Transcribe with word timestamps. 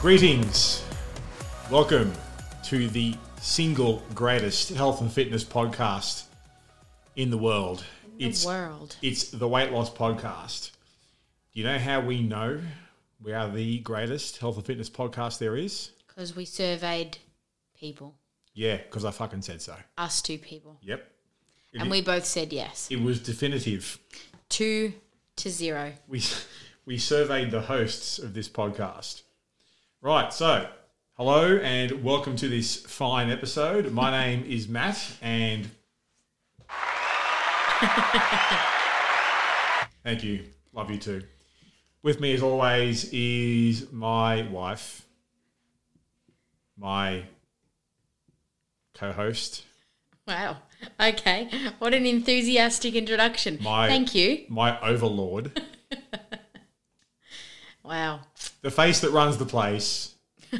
Greetings. 0.00 0.82
Welcome 1.70 2.14
to 2.64 2.88
the 2.88 3.14
single 3.38 4.02
greatest 4.14 4.70
health 4.70 5.02
and 5.02 5.12
fitness 5.12 5.44
podcast 5.44 6.24
in 7.16 7.28
the 7.30 7.36
world. 7.36 7.84
In 8.18 8.32
the 8.32 8.46
world. 8.46 8.96
It's 9.02 9.30
the 9.30 9.46
Weight 9.46 9.72
Loss 9.72 9.90
Podcast. 9.90 10.70
Do 11.52 11.60
you 11.60 11.64
know 11.64 11.78
how 11.78 12.00
we 12.00 12.22
know 12.22 12.62
we 13.22 13.34
are 13.34 13.50
the 13.50 13.80
greatest 13.80 14.38
health 14.38 14.56
and 14.56 14.64
fitness 14.64 14.88
podcast 14.88 15.38
there 15.38 15.54
is? 15.54 15.90
Because 16.08 16.34
we 16.34 16.46
surveyed 16.46 17.18
people, 17.78 18.14
Yeah, 18.54 18.78
because 18.78 19.04
I 19.04 19.10
fucking 19.10 19.42
said 19.42 19.60
so. 19.60 19.76
us 19.98 20.22
two 20.22 20.38
people. 20.38 20.78
Yep. 20.80 21.06
It, 21.74 21.82
And 21.82 21.90
we 21.90 22.00
both 22.00 22.24
said 22.24 22.54
yes. 22.54 22.88
it 22.90 23.02
was 23.02 23.20
definitive. 23.20 23.98
Two 24.48 24.94
to 25.36 25.50
zero. 25.50 25.92
We 26.08 26.22
we 26.86 26.96
surveyed 26.96 27.50
the 27.50 27.60
hosts 27.60 28.18
of 28.18 28.32
this 28.32 28.48
podcast. 28.48 29.24
Right, 30.02 30.32
so 30.32 30.66
hello 31.14 31.58
and 31.58 32.02
welcome 32.02 32.34
to 32.36 32.48
this 32.48 32.76
fine 32.76 33.30
episode. 33.30 33.92
My 33.92 34.10
name 34.26 34.44
is 34.48 34.68
Matt 34.68 34.98
and 35.20 35.70
Thank 40.04 40.24
you. 40.24 40.44
Love 40.72 40.90
you 40.90 40.96
too. 40.98 41.22
With 42.02 42.20
me 42.20 42.32
as 42.32 42.42
always 42.42 43.10
is 43.12 43.92
my 43.92 44.42
wife, 44.48 45.04
my 46.78 47.24
co-host, 48.94 49.64
Wow. 50.26 50.58
Okay. 51.00 51.48
What 51.80 51.92
an 51.92 52.06
enthusiastic 52.06 52.94
introduction. 52.94 53.58
My- 53.60 53.88
Thank 53.88 54.14
you. 54.14 54.44
my 54.48 54.80
overlord, 54.80 55.60
Wow. 57.82 58.20
the 58.62 58.70
face 58.70 59.00
that 59.00 59.10
runs 59.10 59.36
the 59.38 59.46
place. 59.46 60.14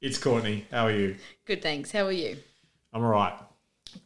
it's 0.00 0.18
Courtney. 0.18 0.66
How 0.70 0.86
are 0.86 0.92
you? 0.92 1.16
Good, 1.46 1.62
thanks. 1.62 1.90
How 1.92 2.06
are 2.06 2.12
you? 2.12 2.36
I'm 2.92 3.02
all 3.02 3.10
right. 3.10 3.34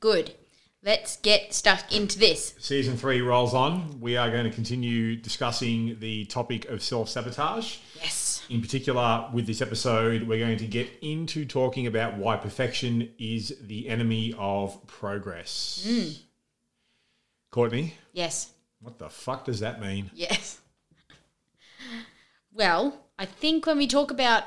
Good. 0.00 0.34
Let's 0.82 1.16
get 1.16 1.54
stuck 1.54 1.94
into 1.96 2.18
this. 2.18 2.54
Season 2.58 2.96
three 2.96 3.22
rolls 3.22 3.54
on. 3.54 4.00
We 4.00 4.16
are 4.18 4.30
going 4.30 4.44
to 4.44 4.50
continue 4.50 5.16
discussing 5.16 5.96
the 5.98 6.26
topic 6.26 6.66
of 6.68 6.82
self 6.82 7.08
sabotage. 7.08 7.78
Yes. 7.96 8.44
In 8.50 8.60
particular, 8.60 9.28
with 9.32 9.46
this 9.46 9.62
episode, 9.62 10.24
we're 10.24 10.38
going 10.44 10.58
to 10.58 10.66
get 10.66 10.90
into 11.00 11.46
talking 11.46 11.86
about 11.86 12.18
why 12.18 12.36
perfection 12.36 13.08
is 13.18 13.56
the 13.62 13.88
enemy 13.88 14.34
of 14.38 14.86
progress. 14.86 15.82
Hmm. 15.88 16.08
Courtney, 17.50 17.94
Yes. 18.12 18.50
what 18.80 18.98
the 18.98 19.08
fuck 19.08 19.44
does 19.46 19.60
that 19.60 19.80
mean? 19.80 20.10
Yes. 20.12 20.60
Well, 22.54 23.04
I 23.18 23.26
think 23.26 23.66
when 23.66 23.76
we 23.78 23.86
talk 23.86 24.10
about 24.10 24.44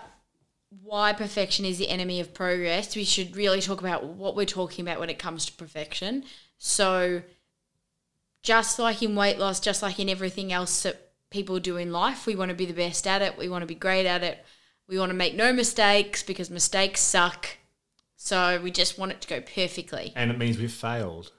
why 0.81 1.13
perfection 1.13 1.65
is 1.65 1.77
the 1.77 1.89
enemy 1.89 2.19
of 2.19 2.33
progress, 2.33 2.95
we 2.95 3.03
should 3.03 3.35
really 3.35 3.61
talk 3.61 3.81
about 3.81 4.05
what 4.05 4.35
we're 4.35 4.45
talking 4.45 4.83
about 4.85 4.99
when 4.99 5.09
it 5.09 5.19
comes 5.19 5.45
to 5.45 5.53
perfection. 5.53 6.23
So, 6.57 7.21
just 8.43 8.79
like 8.79 9.03
in 9.03 9.15
weight 9.15 9.37
loss, 9.37 9.59
just 9.59 9.81
like 9.81 9.99
in 9.99 10.09
everything 10.09 10.53
else 10.53 10.83
that 10.83 11.11
people 11.29 11.59
do 11.59 11.75
in 11.77 11.91
life, 11.91 12.25
we 12.25 12.35
want 12.35 12.49
to 12.49 12.55
be 12.55 12.65
the 12.65 12.73
best 12.73 13.05
at 13.05 13.21
it, 13.21 13.37
we 13.37 13.49
want 13.49 13.61
to 13.61 13.67
be 13.67 13.75
great 13.75 14.05
at 14.05 14.23
it, 14.23 14.43
we 14.87 14.97
want 14.97 15.09
to 15.09 15.15
make 15.15 15.35
no 15.35 15.51
mistakes 15.51 16.23
because 16.23 16.49
mistakes 16.49 17.01
suck. 17.01 17.57
So, 18.15 18.59
we 18.63 18.71
just 18.71 18.97
want 18.97 19.11
it 19.11 19.21
to 19.21 19.27
go 19.27 19.41
perfectly 19.41 20.13
And 20.15 20.31
it 20.31 20.37
means 20.37 20.57
we've 20.57 20.71
failed. 20.71 21.31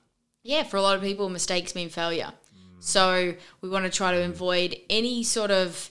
yeah, 0.43 0.63
for 0.65 0.77
a 0.77 0.83
lot 0.83 0.97
of 0.97 1.03
people, 1.03 1.29
mistakes 1.29 1.75
mean 1.75 1.89
failure. 1.89 2.33
So 2.81 3.35
we 3.61 3.69
want 3.69 3.87
to 3.87 3.91
try 3.91 4.13
to 4.13 4.25
avoid 4.25 4.77
any 4.89 5.25
sort 5.25 5.51
of 5.51 5.91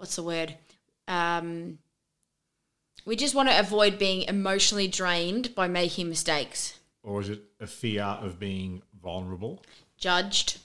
what's 0.00 0.16
the 0.16 0.22
word? 0.22 0.56
Um, 1.06 1.78
we 3.04 3.16
just 3.16 3.34
want 3.34 3.50
to 3.50 3.58
avoid 3.60 3.98
being 3.98 4.22
emotionally 4.22 4.88
drained 4.88 5.54
by 5.54 5.68
making 5.68 6.08
mistakes, 6.08 6.78
Or 7.02 7.20
is 7.20 7.28
it 7.28 7.42
a 7.60 7.66
fear 7.66 8.02
of 8.04 8.38
being 8.38 8.82
vulnerable? 9.02 9.62
judged, 9.98 10.58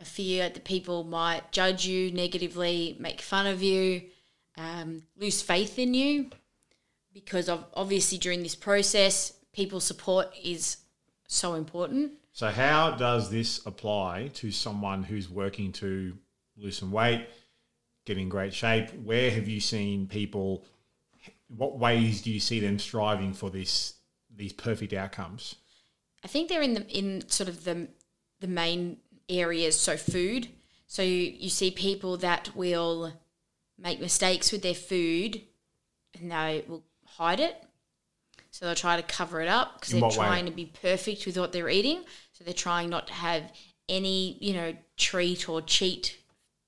a 0.00 0.04
fear 0.04 0.48
that 0.48 0.64
people 0.64 1.04
might 1.04 1.52
judge 1.52 1.86
you 1.86 2.10
negatively, 2.10 2.96
make 2.98 3.20
fun 3.20 3.46
of 3.46 3.62
you, 3.62 4.02
um, 4.56 5.04
lose 5.16 5.40
faith 5.40 5.78
in 5.78 5.94
you, 5.94 6.30
because 7.14 7.48
of 7.48 7.64
obviously 7.74 8.18
during 8.18 8.42
this 8.42 8.56
process, 8.56 9.32
people's 9.52 9.84
support 9.84 10.34
is 10.42 10.78
so 11.28 11.54
important. 11.54 12.12
So, 12.32 12.48
how 12.48 12.92
does 12.92 13.30
this 13.30 13.64
apply 13.66 14.30
to 14.34 14.50
someone 14.50 15.04
who's 15.04 15.28
working 15.28 15.70
to 15.74 16.16
lose 16.56 16.78
some 16.78 16.90
weight, 16.90 17.28
get 18.04 18.18
in 18.18 18.28
great 18.28 18.54
shape? 18.54 18.90
Where 19.04 19.30
have 19.30 19.48
you 19.48 19.60
seen 19.60 20.06
people? 20.06 20.64
What 21.48 21.78
ways 21.78 22.22
do 22.22 22.30
you 22.30 22.40
see 22.40 22.60
them 22.60 22.78
striving 22.78 23.32
for 23.32 23.50
this 23.50 23.94
these 24.34 24.52
perfect 24.52 24.92
outcomes? 24.92 25.56
I 26.24 26.28
think 26.28 26.48
they're 26.48 26.62
in 26.62 26.74
the 26.74 26.86
in 26.88 27.28
sort 27.28 27.48
of 27.48 27.64
the 27.64 27.88
the 28.40 28.48
main 28.48 28.98
areas. 29.28 29.78
So 29.78 29.96
food. 29.96 30.48
So 30.86 31.02
you, 31.02 31.34
you 31.38 31.48
see 31.48 31.70
people 31.70 32.18
that 32.18 32.54
will 32.54 33.12
make 33.78 34.00
mistakes 34.00 34.52
with 34.52 34.62
their 34.62 34.74
food, 34.74 35.40
and 36.18 36.30
they 36.30 36.64
will 36.68 36.84
hide 37.06 37.40
it. 37.40 37.62
So 38.50 38.66
they'll 38.66 38.74
try 38.74 38.96
to 38.96 39.02
cover 39.02 39.40
it 39.40 39.48
up 39.48 39.74
because 39.80 39.92
they're 39.92 40.02
what 40.02 40.10
way? 40.10 40.16
trying 40.16 40.44
to 40.44 40.52
be 40.52 40.66
perfect 40.66 41.24
with 41.24 41.38
what 41.38 41.52
they're 41.52 41.70
eating. 41.70 42.04
So 42.32 42.44
they're 42.44 42.52
trying 42.52 42.90
not 42.90 43.06
to 43.06 43.12
have 43.14 43.50
any 43.88 44.38
you 44.40 44.54
know 44.54 44.74
treat 44.96 45.48
or 45.48 45.60
cheat 45.62 46.21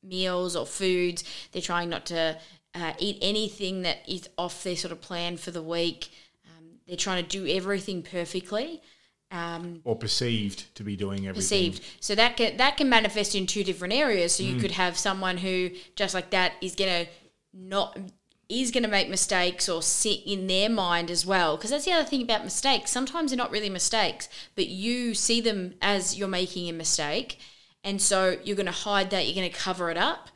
meals 0.04 0.54
or 0.56 0.66
foods. 0.66 1.24
They're 1.52 1.62
trying 1.62 1.88
not 1.88 2.06
to 2.06 2.38
uh, 2.74 2.92
eat 2.98 3.18
anything 3.22 3.82
that 3.82 3.98
is 4.08 4.28
off 4.36 4.62
their 4.62 4.76
sort 4.76 4.92
of 4.92 5.00
plan 5.00 5.36
for 5.36 5.50
the 5.50 5.62
week. 5.62 6.10
Um, 6.46 6.64
they're 6.86 6.96
trying 6.96 7.22
to 7.24 7.28
do 7.28 7.46
everything 7.46 8.02
perfectly. 8.02 8.82
Um, 9.30 9.80
Or 9.84 9.96
perceived 9.96 10.74
to 10.76 10.84
be 10.84 10.94
doing 10.96 11.26
everything? 11.26 11.34
perceived. 11.72 11.82
So 12.00 12.14
that 12.14 12.36
can 12.36 12.56
that 12.58 12.76
can 12.76 12.88
manifest 12.88 13.34
in 13.34 13.46
two 13.46 13.64
different 13.64 13.94
areas. 13.94 14.34
So 14.34 14.42
you 14.44 14.60
could 14.60 14.72
have 14.72 14.96
someone 14.96 15.38
who 15.38 15.70
just 15.96 16.14
like 16.14 16.30
that 16.30 16.52
is 16.60 16.76
gonna 16.76 17.06
not 17.52 17.98
is 18.48 18.70
gonna 18.70 18.86
make 18.86 19.08
mistakes 19.08 19.68
or 19.68 19.82
sit 19.82 20.20
in 20.26 20.46
their 20.46 20.68
mind 20.68 21.10
as 21.10 21.24
well. 21.26 21.56
Because 21.56 21.70
that's 21.70 21.84
the 21.86 21.92
other 21.92 22.08
thing 22.08 22.22
about 22.22 22.44
mistakes. 22.44 22.92
Sometimes 22.92 23.30
they're 23.30 23.38
not 23.38 23.50
really 23.50 23.70
mistakes, 23.70 24.28
but 24.54 24.68
you 24.68 25.14
see 25.14 25.40
them 25.40 25.74
as 25.80 26.16
you're 26.16 26.28
making 26.28 26.68
a 26.68 26.72
mistake, 26.72 27.38
and 27.84 28.00
so 28.00 28.38
you're 28.42 28.56
gonna 28.56 28.72
hide 28.72 29.10
that. 29.10 29.26
You're 29.26 29.34
gonna 29.34 29.50
cover 29.50 29.90
it 29.90 29.96
up. 29.96 30.30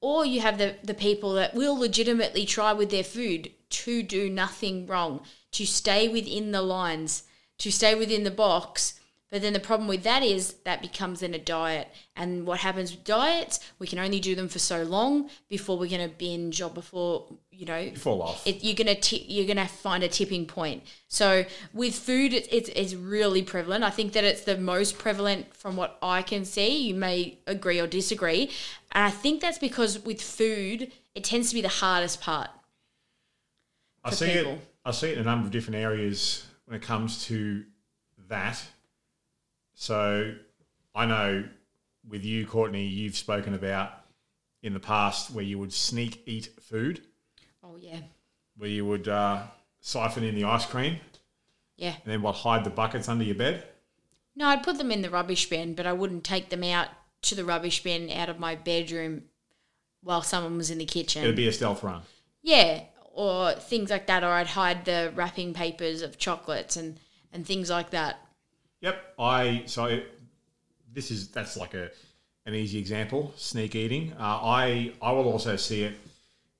Or 0.00 0.26
you 0.26 0.40
have 0.40 0.58
the, 0.58 0.76
the 0.82 0.94
people 0.94 1.32
that 1.34 1.54
will 1.54 1.78
legitimately 1.78 2.44
try 2.44 2.72
with 2.72 2.90
their 2.90 3.04
food 3.04 3.50
to 3.70 4.02
do 4.02 4.28
nothing 4.28 4.86
wrong, 4.86 5.20
to 5.52 5.66
stay 5.66 6.08
within 6.08 6.52
the 6.52 6.62
lines, 6.62 7.24
to 7.58 7.72
stay 7.72 7.94
within 7.94 8.24
the 8.24 8.30
box. 8.30 8.97
But 9.30 9.42
then 9.42 9.52
the 9.52 9.60
problem 9.60 9.88
with 9.88 10.04
that 10.04 10.22
is 10.22 10.54
that 10.64 10.80
becomes 10.80 11.20
then 11.20 11.34
a 11.34 11.38
diet. 11.38 11.88
And 12.16 12.46
what 12.46 12.60
happens 12.60 12.92
with 12.92 13.04
diets, 13.04 13.60
we 13.78 13.86
can 13.86 13.98
only 13.98 14.20
do 14.20 14.34
them 14.34 14.48
for 14.48 14.58
so 14.58 14.82
long 14.84 15.28
before 15.50 15.78
we're 15.78 15.90
going 15.90 16.08
to 16.08 16.14
binge 16.16 16.62
or 16.62 16.70
before, 16.70 17.26
you 17.50 17.66
know, 17.66 17.76
You 17.78 17.94
fall 17.96 18.22
off. 18.22 18.46
it, 18.46 18.64
you're 18.64 18.74
gonna 18.74 18.94
ti 18.94 19.26
you're 19.28 19.46
gonna 19.46 19.68
find 19.68 20.02
a 20.02 20.08
tipping 20.08 20.46
point. 20.46 20.84
So 21.08 21.44
with 21.74 21.94
food, 21.94 22.32
it's, 22.32 22.48
it's 22.50 22.70
it's 22.70 22.94
really 22.94 23.42
prevalent. 23.42 23.84
I 23.84 23.90
think 23.90 24.12
that 24.14 24.24
it's 24.24 24.42
the 24.44 24.56
most 24.56 24.96
prevalent 24.96 25.54
from 25.54 25.76
what 25.76 25.98
I 26.00 26.22
can 26.22 26.44
see. 26.46 26.86
You 26.88 26.94
may 26.94 27.38
agree 27.46 27.80
or 27.80 27.86
disagree, 27.86 28.50
and 28.92 29.04
I 29.04 29.10
think 29.10 29.40
that's 29.42 29.58
because 29.58 29.98
with 29.98 30.22
food, 30.22 30.92
it 31.14 31.24
tends 31.24 31.48
to 31.50 31.54
be 31.56 31.60
the 31.60 31.68
hardest 31.68 32.20
part. 32.20 32.48
I 34.04 34.10
see 34.12 34.32
people. 34.32 34.52
it. 34.52 34.60
I 34.84 34.90
see 34.92 35.08
it 35.10 35.14
in 35.18 35.22
a 35.22 35.24
number 35.24 35.44
of 35.46 35.50
different 35.52 35.76
areas 35.76 36.46
when 36.64 36.76
it 36.76 36.82
comes 36.82 37.24
to 37.26 37.64
that. 38.28 38.62
So 39.80 40.34
I 40.92 41.06
know 41.06 41.44
with 42.08 42.24
you, 42.24 42.44
Courtney, 42.48 42.84
you've 42.84 43.16
spoken 43.16 43.54
about 43.54 43.92
in 44.60 44.74
the 44.74 44.80
past 44.80 45.30
where 45.30 45.44
you 45.44 45.56
would 45.60 45.72
sneak 45.72 46.24
eat 46.26 46.48
food, 46.60 47.00
Oh 47.62 47.76
yeah, 47.76 48.00
where 48.56 48.68
you 48.68 48.84
would 48.84 49.06
uh, 49.06 49.42
siphon 49.80 50.24
in 50.24 50.34
the 50.34 50.42
ice 50.42 50.66
cream 50.66 50.98
yeah. 51.76 51.94
and 52.02 52.12
then 52.12 52.22
what 52.22 52.34
hide 52.34 52.64
the 52.64 52.70
buckets 52.70 53.08
under 53.08 53.22
your 53.22 53.36
bed. 53.36 53.62
No, 54.34 54.48
I'd 54.48 54.64
put 54.64 54.78
them 54.78 54.90
in 54.90 55.02
the 55.02 55.10
rubbish 55.10 55.48
bin, 55.48 55.74
but 55.74 55.86
I 55.86 55.92
wouldn't 55.92 56.24
take 56.24 56.48
them 56.48 56.64
out 56.64 56.88
to 57.22 57.36
the 57.36 57.44
rubbish 57.44 57.84
bin 57.84 58.10
out 58.10 58.28
of 58.28 58.40
my 58.40 58.56
bedroom 58.56 59.26
while 60.02 60.22
someone 60.22 60.56
was 60.56 60.72
in 60.72 60.78
the 60.78 60.86
kitchen. 60.86 61.22
It'd 61.22 61.36
be 61.36 61.46
a 61.46 61.52
stealth 61.52 61.84
run. 61.84 62.02
Yeah, 62.42 62.82
or 63.14 63.52
things 63.52 63.90
like 63.90 64.08
that, 64.08 64.24
or 64.24 64.30
I'd 64.30 64.48
hide 64.48 64.86
the 64.86 65.12
wrapping 65.14 65.54
papers 65.54 66.02
of 66.02 66.18
chocolates 66.18 66.76
and 66.76 66.98
and 67.32 67.46
things 67.46 67.70
like 67.70 67.90
that. 67.90 68.27
Yep. 68.80 69.14
I 69.18 69.62
so 69.66 70.00
this 70.92 71.10
is 71.10 71.28
that's 71.28 71.56
like 71.56 71.74
a 71.74 71.90
an 72.46 72.54
easy 72.54 72.78
example. 72.78 73.32
Sneak 73.36 73.74
eating. 73.74 74.12
Uh, 74.18 74.38
I 74.42 74.92
I 75.02 75.12
will 75.12 75.28
also 75.28 75.56
see 75.56 75.82
it 75.82 75.94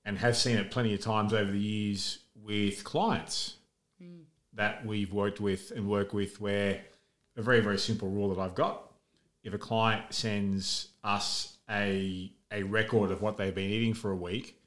and 0.05 0.17
have 0.17 0.35
seen 0.37 0.57
it 0.57 0.71
plenty 0.71 0.93
of 0.93 1.01
times 1.01 1.33
over 1.33 1.51
the 1.51 1.59
years 1.59 2.19
with 2.35 2.83
clients 2.83 3.55
that 4.53 4.85
we've 4.85 5.13
worked 5.13 5.39
with 5.39 5.71
and 5.75 5.87
work 5.87 6.13
with 6.13 6.41
where 6.41 6.81
a 7.37 7.41
very 7.41 7.59
very 7.61 7.77
simple 7.77 8.09
rule 8.09 8.33
that 8.33 8.41
I've 8.41 8.55
got 8.55 8.91
if 9.43 9.53
a 9.53 9.57
client 9.57 10.05
sends 10.13 10.89
us 11.03 11.57
a 11.69 12.31
a 12.51 12.63
record 12.63 13.11
of 13.11 13.21
what 13.21 13.37
they've 13.37 13.53
been 13.53 13.69
eating 13.69 13.93
for 13.93 14.11
a 14.11 14.15
week 14.15 14.59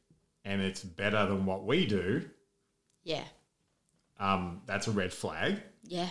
and 0.44 0.60
it's 0.62 0.82
better 0.82 1.26
than 1.26 1.44
what 1.44 1.64
we 1.64 1.86
do 1.86 2.24
Yeah, 3.04 3.24
um, 4.20 4.62
that's 4.66 4.86
a 4.86 4.92
red 4.92 5.12
flag 5.12 5.60
yeah, 5.84 6.08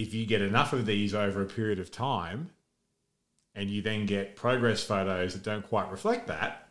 if 0.00 0.14
you 0.14 0.24
get 0.24 0.40
enough 0.40 0.72
of 0.72 0.86
these 0.86 1.14
over 1.14 1.42
a 1.42 1.46
period 1.46 1.78
of 1.78 1.92
time 1.92 2.50
and 3.54 3.68
you 3.68 3.82
then 3.82 4.06
get 4.06 4.34
progress 4.34 4.82
photos 4.82 5.34
that 5.34 5.42
don't 5.42 5.68
quite 5.68 5.90
reflect 5.90 6.28
that, 6.28 6.68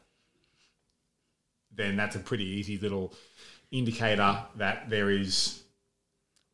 then 1.76 1.96
that's 1.96 2.16
a 2.16 2.20
pretty 2.20 2.46
easy 2.46 2.78
little 2.78 3.14
indicator 3.72 4.44
that 4.56 4.90
there 4.90 5.12
is 5.12 5.62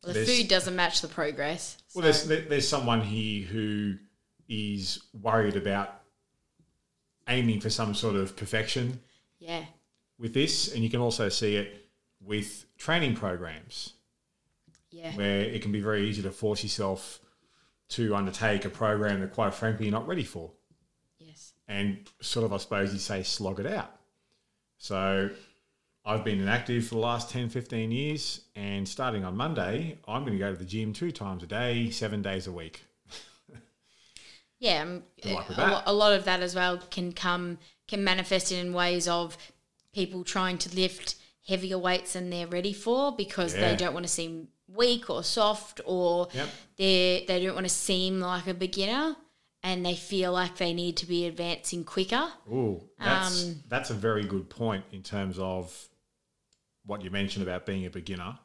well, 0.04 0.12
the 0.12 0.26
food 0.26 0.48
doesn't 0.48 0.76
match 0.76 1.00
the 1.00 1.08
progress. 1.08 1.78
well, 1.94 2.12
so- 2.12 2.28
there's 2.28 2.48
there's 2.48 2.68
someone 2.68 3.00
here 3.00 3.46
who 3.46 3.94
is 4.48 5.02
worried 5.20 5.56
about 5.56 6.02
aiming 7.28 7.60
for 7.60 7.70
some 7.70 7.94
sort 7.94 8.14
of 8.14 8.36
perfection 8.36 9.00
yeah, 9.40 9.64
with 10.18 10.32
this, 10.34 10.72
and 10.72 10.84
you 10.84 10.90
can 10.90 11.00
also 11.00 11.28
see 11.28 11.56
it 11.56 11.88
with 12.24 12.66
training 12.78 13.16
programs. 13.16 13.94
Yeah, 14.90 15.12
where 15.14 15.40
it 15.40 15.62
can 15.62 15.72
be 15.72 15.80
very 15.80 16.08
easy 16.08 16.22
to 16.22 16.30
force 16.30 16.62
yourself 16.62 17.20
to 17.90 18.14
undertake 18.14 18.64
a 18.64 18.68
program 18.70 19.20
that, 19.20 19.32
quite 19.32 19.54
frankly, 19.54 19.86
you're 19.86 19.92
not 19.92 20.06
ready 20.08 20.24
for. 20.24 20.50
yes, 21.18 21.52
And 21.68 21.98
sort 22.20 22.44
of, 22.44 22.52
I 22.52 22.56
suppose 22.56 22.92
you 22.92 22.98
say, 22.98 23.22
slog 23.22 23.60
it 23.60 23.66
out. 23.66 23.90
So 24.78 25.30
I've 26.04 26.24
been 26.24 26.40
inactive 26.40 26.86
for 26.88 26.96
the 26.96 27.00
last 27.00 27.30
10, 27.30 27.48
15 27.48 27.90
years. 27.92 28.40
And 28.56 28.88
starting 28.88 29.24
on 29.24 29.36
Monday, 29.36 29.98
I'm 30.08 30.22
going 30.24 30.32
to 30.32 30.38
go 30.38 30.50
to 30.52 30.58
the 30.58 30.64
gym 30.64 30.92
two 30.92 31.12
times 31.12 31.42
a 31.44 31.46
day, 31.46 31.90
seven 31.90 32.22
days 32.22 32.46
a 32.48 32.52
week. 32.52 32.82
yeah. 34.58 34.82
um, 34.82 35.02
a, 35.24 35.82
a 35.86 35.92
lot 35.92 36.12
of 36.12 36.24
that 36.24 36.40
as 36.40 36.54
well 36.54 36.78
can 36.90 37.12
come 37.12 37.58
can 37.86 38.02
manifest 38.02 38.50
in 38.50 38.72
ways 38.72 39.06
of 39.06 39.36
people 39.92 40.24
trying 40.24 40.58
to 40.58 40.74
lift 40.74 41.14
heavier 41.46 41.78
weights 41.78 42.14
than 42.14 42.30
they're 42.30 42.46
ready 42.48 42.72
for 42.72 43.14
because 43.14 43.54
Yeah. 43.54 43.70
they 43.70 43.76
don't 43.76 43.94
want 43.94 44.04
to 44.04 44.10
seem 44.12 44.48
weak 44.68 45.08
or 45.10 45.22
soft 45.22 45.80
or 45.84 46.28
Yep. 46.32 46.48
they 46.76 47.24
they 47.28 47.44
don't 47.44 47.54
want 47.54 47.66
to 47.66 47.72
seem 47.72 48.20
like 48.20 48.46
a 48.46 48.54
beginner 48.54 49.16
and 49.62 49.84
they 49.84 49.94
feel 49.96 50.32
like 50.32 50.56
they 50.56 50.72
need 50.72 50.96
to 50.98 51.06
be 51.06 51.26
advancing 51.26 51.84
quicker. 51.84 52.32
Ooh, 52.52 52.82
that's, 52.98 53.44
Um, 53.44 53.62
that's 53.68 53.90
a 53.90 53.94
very 53.94 54.24
good 54.24 54.48
point 54.50 54.84
in 54.92 55.02
terms 55.02 55.38
of 55.38 55.88
what 56.84 57.02
you 57.02 57.10
mentioned 57.10 57.42
about 57.42 57.66
being 57.66 57.84
a 57.86 57.90
beginner. 57.90 58.38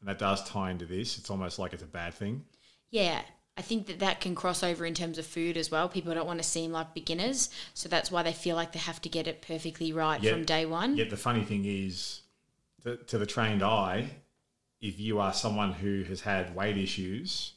And 0.00 0.08
that 0.08 0.18
does 0.18 0.42
tie 0.48 0.70
into 0.70 0.84
this. 0.86 1.18
It's 1.18 1.30
almost 1.30 1.58
like 1.58 1.72
it's 1.72 1.82
a 1.82 1.86
bad 1.86 2.14
thing. 2.14 2.44
Yeah, 2.90 3.22
I 3.56 3.62
think 3.62 3.86
that 3.86 3.98
that 4.00 4.20
can 4.20 4.34
cross 4.34 4.62
over 4.62 4.84
in 4.86 4.94
terms 4.94 5.18
of 5.18 5.26
food 5.26 5.56
as 5.56 5.70
well. 5.70 5.88
People 5.88 6.14
don't 6.14 6.26
want 6.26 6.38
to 6.42 6.48
seem 6.48 6.72
like 6.72 6.94
beginners, 6.94 7.50
so 7.74 7.88
that's 7.88 8.10
why 8.10 8.22
they 8.22 8.32
feel 8.32 8.56
like 8.56 8.72
they 8.72 8.78
have 8.78 9.00
to 9.02 9.08
get 9.08 9.26
it 9.26 9.42
perfectly 9.42 9.92
right 9.92 10.22
from 10.24 10.44
day 10.44 10.66
one. 10.66 10.96
Yet 10.96 11.10
the 11.10 11.16
funny 11.16 11.44
thing 11.44 11.64
is, 11.66 12.22
to, 12.82 12.96
to 12.96 13.18
the 13.18 13.26
trained 13.26 13.62
eye, 13.62 14.10
if 14.80 14.98
you 14.98 15.20
are 15.20 15.32
someone 15.32 15.72
who 15.72 16.04
has 16.04 16.20
had 16.20 16.54
weight 16.54 16.76
issues 16.76 17.52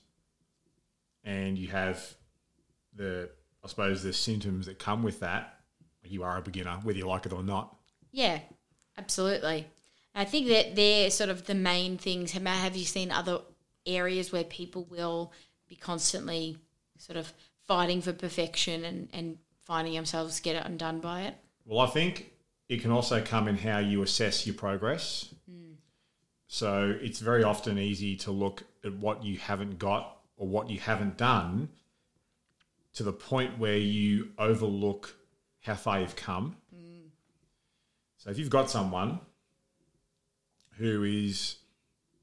and 1.24 1.58
you 1.58 1.70
have 1.70 2.16
the, 2.96 3.30
I 3.64 3.68
suppose, 3.68 4.04
the 4.04 4.14
symptoms 4.14 4.66
that 4.66 4.80
come 4.80 5.04
with 5.04 5.22
that, 5.22 5.60
you 6.04 6.24
are 6.24 6.38
a 6.38 6.42
beginner, 6.42 6.80
whether 6.84 6.98
you 6.98 7.08
like 7.08 7.26
it 7.26 7.34
or 7.34 7.44
not. 7.44 7.76
Yeah, 8.12 8.40
absolutely. 8.98 9.68
I 10.14 10.26
think 10.26 10.48
that 10.48 10.76
they're 10.76 11.10
sort 11.10 11.30
of 11.30 11.46
the 11.46 11.56
main 11.56 11.98
things. 11.98 12.34
Have, 12.34 12.46
have 12.46 12.76
you 12.76 12.86
seen 12.86 13.12
other 13.12 13.40
areas 13.86 14.32
where 14.32 14.44
people 14.44 14.86
will 14.90 15.32
be 15.68 15.76
constantly 15.76 16.58
sort 16.98 17.18
of 17.18 17.34
fighting 17.66 18.02
for 18.02 18.14
perfection 18.14 18.84
and, 18.84 19.10
and 19.14 19.38
finding 19.62 19.94
themselves 19.94 20.40
get 20.40 20.56
it 20.56 20.66
undone 20.66 21.00
by 21.00 21.22
it? 21.22 21.36
Well, 21.66 21.80
I 21.80 21.88
think 21.88 22.32
it 22.70 22.82
can 22.82 22.92
also 22.92 23.22
come 23.22 23.48
in 23.48 23.58
how 23.58 23.80
you 23.80 24.02
assess 24.04 24.46
your 24.46 24.56
progress. 24.56 25.34
So 26.48 26.96
it's 27.02 27.20
very 27.20 27.44
often 27.44 27.78
easy 27.78 28.16
to 28.18 28.32
look 28.32 28.64
at 28.84 28.94
what 28.94 29.24
you 29.24 29.38
haven't 29.38 29.80
got 29.80 30.18
or 30.38 30.48
what 30.48 30.70
you 30.70 30.80
haven't 30.80 31.18
done 31.18 31.70
to 32.94 33.04
the 33.04 33.14
point 33.14 33.58
where 33.58 33.78
you 33.78 34.30
overlook 34.38 35.16
how 35.62 35.76
far 35.76 36.00
you've 36.02 36.16
come. 36.16 36.58
So 38.18 38.30
if 38.30 38.38
you've 38.38 38.50
got 38.50 38.70
someone 38.70 39.20
who 40.78 41.04
is 41.04 41.58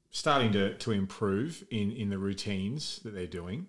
starting 0.09 0.51
to, 0.53 0.75
to 0.75 0.91
improve 0.91 1.63
in, 1.69 1.91
in 1.91 2.09
the 2.09 2.17
routines 2.17 2.99
that 3.03 3.13
they're 3.13 3.27
doing, 3.27 3.67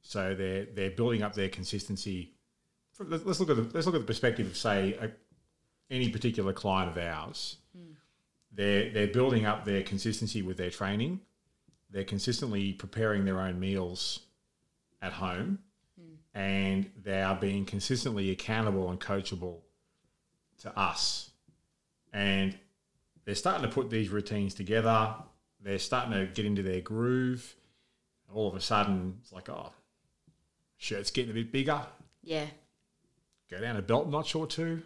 so 0.00 0.34
they're 0.34 0.64
they're 0.64 0.90
building 0.90 1.22
up 1.22 1.34
their 1.34 1.48
consistency 1.48 2.32
let's 3.08 3.24
let's 3.24 3.40
look 3.40 3.50
at 3.50 3.56
the, 3.56 3.68
let's 3.72 3.86
look 3.86 3.94
at 3.94 4.00
the 4.00 4.06
perspective 4.06 4.46
of 4.46 4.56
say 4.56 4.94
a, 4.94 5.10
any 5.92 6.08
particular 6.08 6.52
client 6.52 6.90
of 6.90 6.98
ours. 6.98 7.56
They're 8.54 8.90
they're 8.90 9.08
building 9.08 9.46
up 9.46 9.64
their 9.64 9.82
consistency 9.82 10.42
with 10.42 10.56
their 10.56 10.70
training. 10.70 11.20
They're 11.90 12.04
consistently 12.04 12.72
preparing 12.72 13.24
their 13.24 13.40
own 13.40 13.60
meals 13.60 14.20
at 15.00 15.12
home, 15.12 15.58
hmm. 15.98 16.14
and 16.34 16.90
they 17.02 17.22
are 17.22 17.36
being 17.36 17.64
consistently 17.64 18.30
accountable 18.30 18.90
and 18.90 19.00
coachable 19.00 19.58
to 20.60 20.78
us. 20.78 21.30
And 22.12 22.56
they're 23.24 23.34
starting 23.34 23.62
to 23.62 23.74
put 23.74 23.90
these 23.90 24.08
routines 24.08 24.54
together. 24.54 25.14
They're 25.60 25.78
starting 25.78 26.12
to 26.12 26.26
get 26.26 26.44
into 26.44 26.62
their 26.62 26.80
groove. 26.80 27.54
All 28.32 28.48
of 28.48 28.54
a 28.54 28.60
sudden, 28.60 29.18
it's 29.20 29.32
like, 29.32 29.48
oh, 29.48 29.72
shirt's 30.76 31.10
getting 31.10 31.30
a 31.30 31.34
bit 31.34 31.52
bigger 31.52 31.82
Yeah, 32.22 32.46
go 33.50 33.60
down 33.60 33.76
a 33.76 33.82
belt 33.82 34.08
notch 34.08 34.34
or 34.34 34.46
two. 34.46 34.82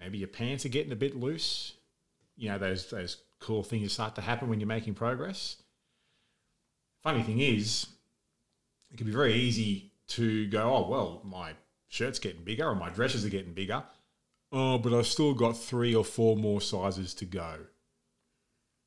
Maybe 0.00 0.18
your 0.18 0.28
pants 0.28 0.66
are 0.66 0.70
getting 0.70 0.92
a 0.92 0.96
bit 0.96 1.16
loose. 1.16 1.74
You 2.36 2.50
know, 2.50 2.58
those 2.58 2.90
those 2.90 3.18
cool 3.40 3.62
things 3.62 3.92
start 3.92 4.14
to 4.16 4.20
happen 4.20 4.48
when 4.48 4.60
you're 4.60 4.66
making 4.66 4.94
progress. 4.94 5.56
Funny 7.02 7.22
thing 7.22 7.40
is, 7.40 7.86
it 8.90 8.96
can 8.96 9.06
be 9.06 9.12
very 9.12 9.34
easy 9.34 9.92
to 10.08 10.46
go, 10.48 10.74
oh 10.74 10.88
well, 10.88 11.20
my 11.24 11.52
shirt's 11.88 12.18
getting 12.18 12.42
bigger 12.44 12.66
or 12.66 12.74
my 12.74 12.90
dresses 12.90 13.24
are 13.24 13.30
getting 13.30 13.52
bigger. 13.52 13.82
Oh, 14.52 14.78
but 14.78 14.92
I've 14.92 15.06
still 15.06 15.34
got 15.34 15.56
three 15.56 15.94
or 15.94 16.04
four 16.04 16.36
more 16.36 16.60
sizes 16.60 17.12
to 17.14 17.24
go. 17.24 17.54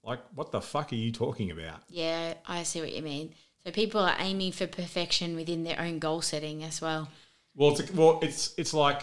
Like, 0.04 0.20
what 0.34 0.52
the 0.52 0.62
fuck 0.62 0.94
are 0.94 0.96
you 0.96 1.12
talking 1.12 1.52
about? 1.52 1.82
yeah, 1.90 2.36
I 2.46 2.64
see 2.64 2.80
what 2.80 2.94
you 2.94 3.02
mean. 3.02 3.34
So 3.66 3.72
people 3.72 4.00
are 4.00 4.16
aiming 4.20 4.54
for 4.54 4.66
perfection 4.66 5.36
within 5.36 5.66
their 5.66 5.80
own 5.82 6.00
goal 6.00 6.22
setting 6.22 6.64
as 6.64 6.82
well. 6.82 7.10
Well, 7.54 7.78
it's 7.78 7.92
well, 7.92 8.20
it's 8.22 8.54
it's 8.58 8.74
like 8.74 9.02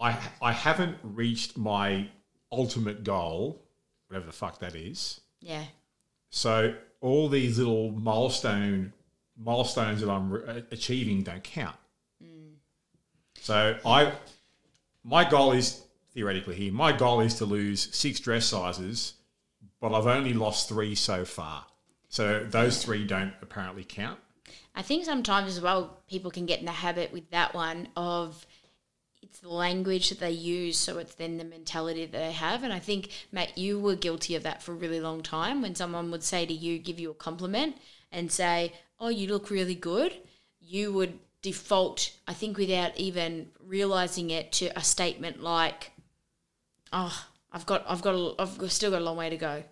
I 0.00 0.18
I 0.42 0.50
haven't 0.52 0.96
reached 1.04 1.56
my 1.56 2.08
ultimate 2.50 3.04
goal, 3.04 3.62
whatever 4.10 4.26
the 4.26 4.32
fuck 4.32 4.58
that 4.58 4.74
is. 4.74 5.20
Yeah, 5.40 5.64
So 6.30 6.74
all 7.00 7.28
these 7.28 7.58
little 7.58 7.92
milestone 7.92 8.92
milestones 9.38 10.02
that 10.02 10.10
I'm 10.10 10.30
re- 10.30 10.42
uh, 10.46 10.60
achieving 10.70 11.22
don't 11.22 11.42
count. 11.42 11.76
Mm. 12.22 12.56
So 13.38 13.78
I 13.86 14.12
my 15.02 15.28
goal 15.28 15.52
is 15.52 15.82
theoretically 16.12 16.56
here. 16.56 16.72
My 16.72 16.92
goal 16.92 17.20
is 17.20 17.34
to 17.36 17.46
lose 17.46 17.94
six 17.94 18.20
dress 18.20 18.46
sizes, 18.46 19.14
but 19.80 19.94
I've 19.94 20.06
only 20.06 20.34
lost 20.34 20.68
three 20.68 20.94
so 20.94 21.24
far. 21.24 21.64
So 22.08 22.44
those 22.44 22.84
three 22.84 23.06
don't 23.06 23.32
apparently 23.40 23.84
count. 23.84 24.18
I 24.74 24.82
think 24.82 25.04
sometimes 25.04 25.56
as 25.56 25.62
well 25.62 26.00
people 26.08 26.30
can 26.30 26.44
get 26.44 26.58
in 26.58 26.66
the 26.66 26.72
habit 26.72 27.12
with 27.12 27.30
that 27.30 27.54
one 27.54 27.88
of 27.96 28.44
it's 29.30 29.38
the 29.38 29.48
language 29.48 30.08
that 30.08 30.18
they 30.18 30.32
use, 30.32 30.76
so 30.76 30.98
it's 30.98 31.14
then 31.14 31.38
the 31.38 31.44
mentality 31.44 32.04
that 32.04 32.18
they 32.18 32.32
have. 32.32 32.64
And 32.64 32.72
I 32.72 32.80
think 32.80 33.10
Matt, 33.30 33.56
you 33.56 33.78
were 33.78 33.94
guilty 33.94 34.34
of 34.34 34.42
that 34.42 34.60
for 34.60 34.72
a 34.72 34.74
really 34.74 35.00
long 35.00 35.22
time. 35.22 35.62
When 35.62 35.76
someone 35.76 36.10
would 36.10 36.24
say 36.24 36.44
to 36.46 36.52
you, 36.52 36.80
give 36.80 36.98
you 36.98 37.12
a 37.12 37.14
compliment, 37.14 37.76
and 38.10 38.32
say, 38.32 38.72
"Oh, 38.98 39.08
you 39.08 39.28
look 39.28 39.48
really 39.48 39.76
good," 39.76 40.16
you 40.58 40.92
would 40.92 41.20
default, 41.42 42.10
I 42.26 42.34
think, 42.34 42.58
without 42.58 42.96
even 42.96 43.52
realizing 43.60 44.30
it, 44.30 44.50
to 44.52 44.76
a 44.76 44.82
statement 44.82 45.40
like, 45.40 45.92
"Oh, 46.92 47.26
I've 47.52 47.66
got, 47.66 47.84
I've 47.88 48.02
got, 48.02 48.16
a, 48.16 48.34
I've 48.36 48.72
still 48.72 48.90
got 48.90 49.00
a 49.00 49.04
long 49.04 49.16
way 49.16 49.30
to 49.30 49.36
go," 49.36 49.62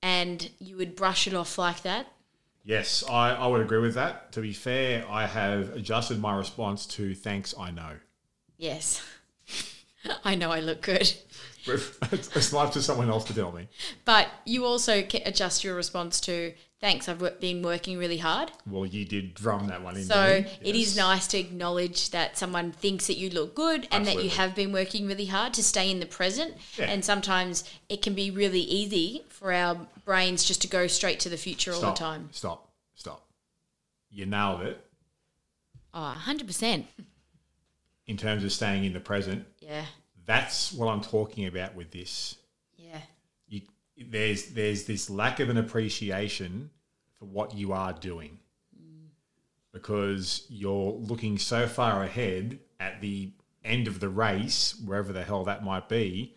and 0.00 0.48
you 0.60 0.76
would 0.76 0.94
brush 0.94 1.26
it 1.26 1.34
off 1.34 1.58
like 1.58 1.82
that. 1.82 2.06
Yes, 2.62 3.02
I, 3.08 3.30
I 3.30 3.48
would 3.48 3.62
agree 3.62 3.80
with 3.80 3.94
that. 3.94 4.30
To 4.32 4.40
be 4.42 4.52
fair, 4.52 5.04
I 5.10 5.26
have 5.26 5.70
adjusted 5.74 6.20
my 6.20 6.36
response 6.36 6.86
to 6.98 7.16
thanks, 7.16 7.52
I 7.58 7.72
know. 7.72 7.96
Yes. 8.58 9.02
I 10.24 10.34
know 10.34 10.50
I 10.50 10.60
look 10.60 10.82
good. 10.82 11.12
it's 11.66 12.54
up 12.54 12.72
to 12.72 12.82
someone 12.82 13.08
else 13.08 13.24
to 13.24 13.34
tell 13.34 13.52
me. 13.52 13.68
But 14.04 14.28
you 14.44 14.64
also 14.64 15.02
can 15.02 15.22
adjust 15.24 15.64
your 15.64 15.74
response 15.74 16.20
to 16.22 16.52
thanks. 16.80 17.08
I've 17.08 17.40
been 17.40 17.62
working 17.62 17.98
really 17.98 18.18
hard. 18.18 18.50
Well, 18.66 18.84
you 18.84 19.04
did 19.04 19.34
drum 19.34 19.68
that 19.68 19.82
one 19.82 19.96
in. 19.96 20.04
So 20.04 20.42
didn't 20.42 20.48
it 20.62 20.74
is 20.74 20.96
nice 20.96 21.26
to 21.28 21.38
acknowledge 21.38 22.10
that 22.10 22.36
someone 22.36 22.72
thinks 22.72 23.06
that 23.06 23.16
you 23.16 23.30
look 23.30 23.54
good 23.54 23.86
and 23.90 24.06
that 24.06 24.22
you 24.22 24.30
have 24.30 24.54
been 24.54 24.72
working 24.72 25.06
really 25.06 25.26
hard 25.26 25.54
to 25.54 25.62
stay 25.62 25.90
in 25.90 26.00
the 26.00 26.06
present. 26.06 26.54
Yeah. 26.76 26.86
And 26.86 27.04
sometimes 27.04 27.64
it 27.88 28.02
can 28.02 28.14
be 28.14 28.30
really 28.30 28.60
easy 28.60 29.24
for 29.28 29.52
our 29.52 29.76
brains 30.04 30.44
just 30.44 30.62
to 30.62 30.68
go 30.68 30.86
straight 30.86 31.20
to 31.20 31.28
the 31.28 31.36
future 31.36 31.72
all 31.72 31.80
the 31.80 31.92
time. 31.92 32.28
Stop. 32.32 32.68
Stop. 32.94 33.24
You 34.10 34.26
nailed 34.26 34.62
it 34.62 34.84
ah, 35.94 36.24
Oh, 36.26 36.32
100%. 36.32 36.84
In 38.08 38.16
terms 38.16 38.42
of 38.42 38.50
staying 38.50 38.84
in 38.84 38.92
the 38.92 39.00
present. 39.00 39.46
Yeah. 39.60 39.84
That's 40.26 40.72
what 40.72 40.88
I'm 40.88 41.02
talking 41.02 41.46
about 41.46 41.76
with 41.76 41.92
this. 41.92 42.36
Yeah. 42.76 43.00
You, 43.46 43.60
there's 43.96 44.46
there's 44.46 44.84
this 44.84 45.08
lack 45.08 45.38
of 45.38 45.48
an 45.48 45.58
appreciation 45.58 46.70
for 47.18 47.26
what 47.26 47.54
you 47.54 47.72
are 47.72 47.92
doing 47.92 48.38
mm. 48.76 49.08
because 49.72 50.46
you're 50.48 50.92
looking 50.92 51.38
so 51.38 51.66
far 51.66 52.02
ahead 52.02 52.58
at 52.80 53.00
the 53.00 53.30
end 53.64 53.86
of 53.86 54.00
the 54.00 54.08
race, 54.08 54.74
wherever 54.84 55.12
the 55.12 55.22
hell 55.22 55.44
that 55.44 55.64
might 55.64 55.88
be, 55.88 56.34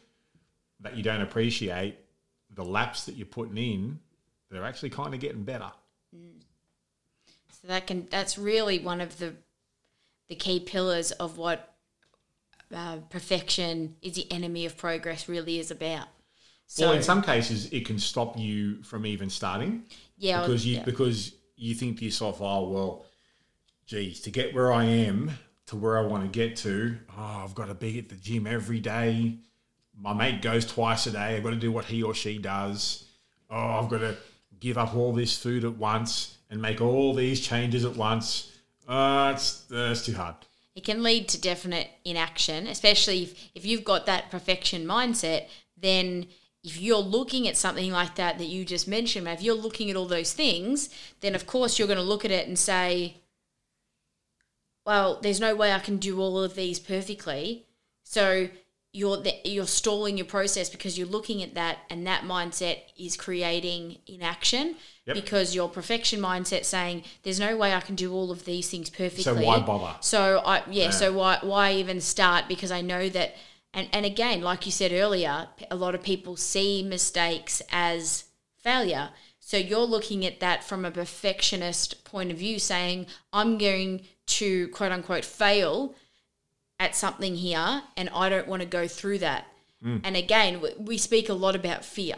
that 0.81 0.97
you 0.97 1.03
don't 1.03 1.21
appreciate 1.21 1.97
the 2.53 2.63
laps 2.65 3.05
that 3.05 3.15
you're 3.15 3.25
putting 3.25 3.57
in. 3.57 3.99
They're 4.49 4.65
actually 4.65 4.89
kind 4.89 5.13
of 5.13 5.19
getting 5.21 5.43
better. 5.43 5.71
Mm. 6.15 6.41
So 7.61 7.67
that 7.67 7.87
can 7.87 8.07
that's 8.09 8.37
really 8.37 8.79
one 8.79 8.99
of 8.99 9.17
the 9.19 9.35
the 10.31 10.35
key 10.35 10.61
pillars 10.61 11.11
of 11.11 11.37
what 11.37 11.73
uh, 12.73 12.95
perfection 13.09 13.97
is 14.01 14.13
the 14.13 14.31
enemy 14.31 14.65
of 14.65 14.77
progress 14.77 15.27
really 15.27 15.59
is 15.59 15.71
about. 15.71 16.07
So 16.67 16.85
well, 16.85 16.95
in 16.95 17.03
some 17.03 17.21
cases, 17.21 17.67
it 17.73 17.85
can 17.85 17.99
stop 17.99 18.39
you 18.39 18.81
from 18.81 19.05
even 19.05 19.29
starting. 19.29 19.83
yeah, 20.17 20.39
because 20.39 20.65
you 20.65 20.77
yeah. 20.77 20.83
because 20.83 21.33
you 21.57 21.75
think 21.75 21.99
to 21.99 22.05
yourself, 22.05 22.37
oh 22.39 22.69
well, 22.69 23.05
geez, 23.85 24.21
to 24.21 24.29
get 24.29 24.55
where 24.55 24.71
I 24.71 24.85
am 24.85 25.31
to 25.65 25.75
where 25.75 25.97
I 25.97 26.03
want 26.03 26.23
to 26.23 26.29
get 26.29 26.55
to, 26.59 26.95
oh, 27.17 27.41
I've 27.43 27.53
got 27.53 27.67
to 27.67 27.73
be 27.73 27.99
at 27.99 28.07
the 28.07 28.15
gym 28.15 28.47
every 28.47 28.79
day. 28.79 29.35
My 29.99 30.13
mate 30.13 30.41
goes 30.41 30.65
twice 30.65 31.07
a 31.07 31.11
day. 31.11 31.35
I've 31.35 31.43
got 31.43 31.49
to 31.49 31.57
do 31.57 31.73
what 31.73 31.83
he 31.83 32.03
or 32.03 32.13
she 32.13 32.37
does. 32.37 33.03
Oh, 33.49 33.81
I've 33.81 33.89
got 33.89 33.99
to 33.99 34.15
give 34.61 34.77
up 34.77 34.95
all 34.95 35.11
this 35.11 35.37
food 35.37 35.65
at 35.65 35.75
once 35.75 36.37
and 36.49 36.61
make 36.61 36.79
all 36.79 37.13
these 37.13 37.41
changes 37.41 37.83
at 37.83 37.97
once. 37.97 38.50
Uh, 38.91 39.31
it's, 39.33 39.71
uh, 39.71 39.91
it's 39.91 40.05
too 40.05 40.13
hard. 40.13 40.35
it 40.75 40.83
can 40.83 41.01
lead 41.01 41.29
to 41.29 41.39
definite 41.39 41.89
inaction, 42.03 42.67
especially 42.67 43.23
if, 43.23 43.49
if 43.55 43.65
you've 43.65 43.85
got 43.85 44.05
that 44.05 44.29
perfection 44.29 44.85
mindset, 44.85 45.47
then 45.77 46.27
if 46.61 46.79
you're 46.79 46.97
looking 46.97 47.47
at 47.47 47.55
something 47.55 47.89
like 47.89 48.15
that 48.15 48.37
that 48.37 48.47
you 48.47 48.65
just 48.65 48.89
mentioned, 48.89 49.29
if 49.29 49.41
you're 49.41 49.55
looking 49.55 49.89
at 49.89 49.95
all 49.95 50.07
those 50.07 50.33
things, 50.33 50.89
then 51.21 51.35
of 51.35 51.47
course 51.47 51.79
you're 51.79 51.87
going 51.87 51.97
to 51.97 52.03
look 52.03 52.25
at 52.25 52.31
it 52.31 52.49
and 52.49 52.59
say, 52.59 53.15
well, 54.85 55.19
there's 55.21 55.39
no 55.39 55.55
way 55.55 55.71
I 55.71 55.79
can 55.79 55.97
do 55.97 56.19
all 56.19 56.43
of 56.43 56.55
these 56.55 56.77
perfectly. 56.77 57.65
So 58.03 58.49
you're 58.93 59.23
you're 59.45 59.67
stalling 59.67 60.17
your 60.17 60.25
process 60.25 60.69
because 60.69 60.97
you're 60.97 61.07
looking 61.07 61.41
at 61.41 61.53
that 61.55 61.79
and 61.89 62.05
that 62.07 62.23
mindset 62.23 62.79
is 62.97 63.15
creating 63.15 63.97
inaction 64.07 64.75
Yep. 65.07 65.15
because 65.15 65.55
your 65.55 65.67
perfection 65.67 66.19
mindset 66.19 66.63
saying 66.63 67.03
there's 67.23 67.39
no 67.39 67.57
way 67.57 67.73
I 67.73 67.79
can 67.79 67.95
do 67.95 68.13
all 68.13 68.29
of 68.29 68.45
these 68.45 68.69
things 68.69 68.87
perfectly. 68.91 69.23
So 69.23 69.33
why 69.33 69.59
bother? 69.59 69.95
So 70.01 70.43
I 70.45 70.61
yeah, 70.69 70.91
so 70.91 71.11
why 71.11 71.39
why 71.41 71.73
even 71.73 72.01
start 72.01 72.47
because 72.47 72.71
I 72.71 72.81
know 72.81 73.09
that 73.09 73.35
and 73.73 73.89
and 73.93 74.05
again 74.05 74.41
like 74.41 74.65
you 74.67 74.71
said 74.71 74.91
earlier, 74.91 75.47
a 75.71 75.75
lot 75.75 75.95
of 75.95 76.03
people 76.03 76.35
see 76.35 76.83
mistakes 76.83 77.63
as 77.71 78.25
failure. 78.59 79.09
So 79.39 79.57
you're 79.57 79.79
looking 79.79 80.23
at 80.25 80.39
that 80.39 80.63
from 80.63 80.85
a 80.85 80.91
perfectionist 80.91 82.03
point 82.03 82.31
of 82.31 82.37
view 82.37 82.59
saying 82.59 83.07
I'm 83.33 83.57
going 83.57 84.01
to 84.27 84.67
quote 84.67 84.91
unquote 84.91 85.25
fail 85.25 85.95
at 86.81 86.95
something 86.95 87.35
here 87.35 87.83
and 87.95 88.09
I 88.09 88.27
don't 88.27 88.47
want 88.47 88.63
to 88.63 88.67
go 88.67 88.87
through 88.87 89.19
that. 89.19 89.45
Mm. 89.85 90.01
And 90.03 90.17
again, 90.17 90.61
we 90.79 90.97
speak 90.97 91.29
a 91.29 91.33
lot 91.33 91.55
about 91.55 91.85
fear. 91.85 92.15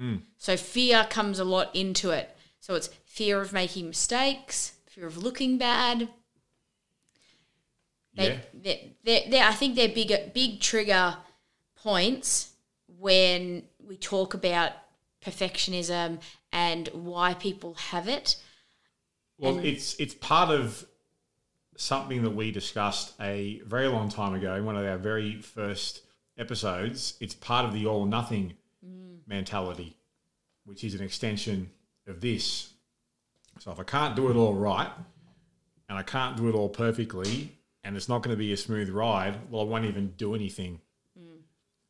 Mm. 0.00 0.22
So 0.38 0.56
fear 0.56 1.08
comes 1.10 1.40
a 1.40 1.44
lot 1.44 1.74
into 1.74 2.10
it. 2.10 2.36
So 2.60 2.76
it's 2.76 2.88
fear 3.04 3.40
of 3.40 3.52
making 3.52 3.88
mistakes, 3.88 4.74
fear 4.86 5.06
of 5.06 5.18
looking 5.18 5.58
bad. 5.58 6.08
They, 8.14 8.28
Yeah. 8.28 8.38
they're, 8.54 8.78
they're, 9.02 9.22
they're, 9.28 9.48
I 9.48 9.52
think 9.54 9.74
they're 9.74 9.88
bigger, 9.88 10.30
big 10.32 10.60
trigger 10.60 11.16
points 11.74 12.52
when 12.86 13.64
we 13.84 13.96
talk 13.96 14.34
about 14.34 14.72
perfectionism 15.24 16.20
and 16.52 16.88
why 16.92 17.34
people 17.34 17.74
have 17.74 18.08
it. 18.08 18.36
Well, 19.36 19.58
it's 19.58 19.94
it's 19.98 20.14
part 20.14 20.50
of 20.50 20.84
something 21.80 22.22
that 22.22 22.30
we 22.30 22.50
discussed 22.50 23.14
a 23.20 23.60
very 23.64 23.88
long 23.88 24.10
time 24.10 24.34
ago 24.34 24.54
in 24.54 24.64
one 24.66 24.76
of 24.76 24.84
our 24.84 24.98
very 24.98 25.40
first 25.40 26.02
episodes. 26.36 27.14
It's 27.20 27.34
part 27.34 27.64
of 27.64 27.72
the 27.72 27.86
all 27.86 28.02
or 28.02 28.06
nothing 28.06 28.54
mm. 28.86 29.18
mentality, 29.26 29.96
which 30.64 30.84
is 30.84 30.94
an 30.94 31.02
extension 31.02 31.70
of 32.06 32.20
this. 32.20 32.74
So 33.60 33.72
if 33.72 33.80
I 33.80 33.84
can't 33.84 34.14
do 34.14 34.30
it 34.30 34.36
all 34.36 34.54
right 34.54 34.90
and 35.88 35.96
I 35.96 36.02
can't 36.02 36.36
do 36.36 36.48
it 36.48 36.54
all 36.54 36.68
perfectly 36.68 37.56
and 37.82 37.96
it's 37.96 38.08
not 38.08 38.22
going 38.22 38.34
to 38.34 38.38
be 38.38 38.52
a 38.52 38.58
smooth 38.58 38.90
ride, 38.90 39.38
well, 39.50 39.62
I 39.62 39.64
won't 39.64 39.86
even 39.86 40.12
do 40.18 40.34
anything. 40.34 40.80
Mm. 41.18 41.40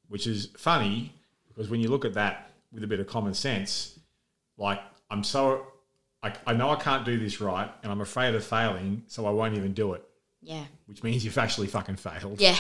Which 0.09 0.27
is 0.29 0.51
funny 0.57 1.13
because 1.49 1.69
when 1.69 1.81
you 1.81 1.89
look 1.89 2.05
at 2.05 2.15
that 2.15 2.53
with 2.73 2.85
a 2.85 2.87
bit 2.87 3.01
of 3.01 3.09
common 3.09 3.35
sense, 3.35 3.99
like 4.57 4.81
I'm 5.11 5.25
so 5.25 5.67
I, 6.23 6.33
I 6.47 6.53
know 6.53 6.71
I 6.71 6.77
can't 6.77 7.05
do 7.05 7.19
this 7.19 7.41
right 7.41 7.71
and 7.83 7.91
I'm 7.91 8.01
afraid 8.01 8.35
of 8.35 8.45
failing, 8.45 9.05
so 9.07 9.27
I 9.27 9.31
won't 9.31 9.57
even 9.57 9.73
do 9.73 9.95
it, 9.95 10.05
Yeah. 10.43 10.65
which 10.87 11.03
means 11.03 11.25
you've 11.25 11.39
actually 11.39 11.67
fucking 11.67 11.97
failed. 11.97 12.41
Yeah. 12.41 12.57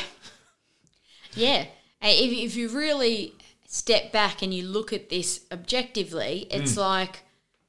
Yeah. 1.34 1.66
If, 2.02 2.52
if 2.52 2.56
you 2.56 2.68
really 2.68 3.34
step 3.66 4.12
back 4.12 4.42
and 4.42 4.52
you 4.52 4.66
look 4.66 4.92
at 4.92 5.10
this 5.10 5.44
objectively, 5.52 6.48
it's 6.50 6.74
mm. 6.74 6.78
like, 6.78 7.22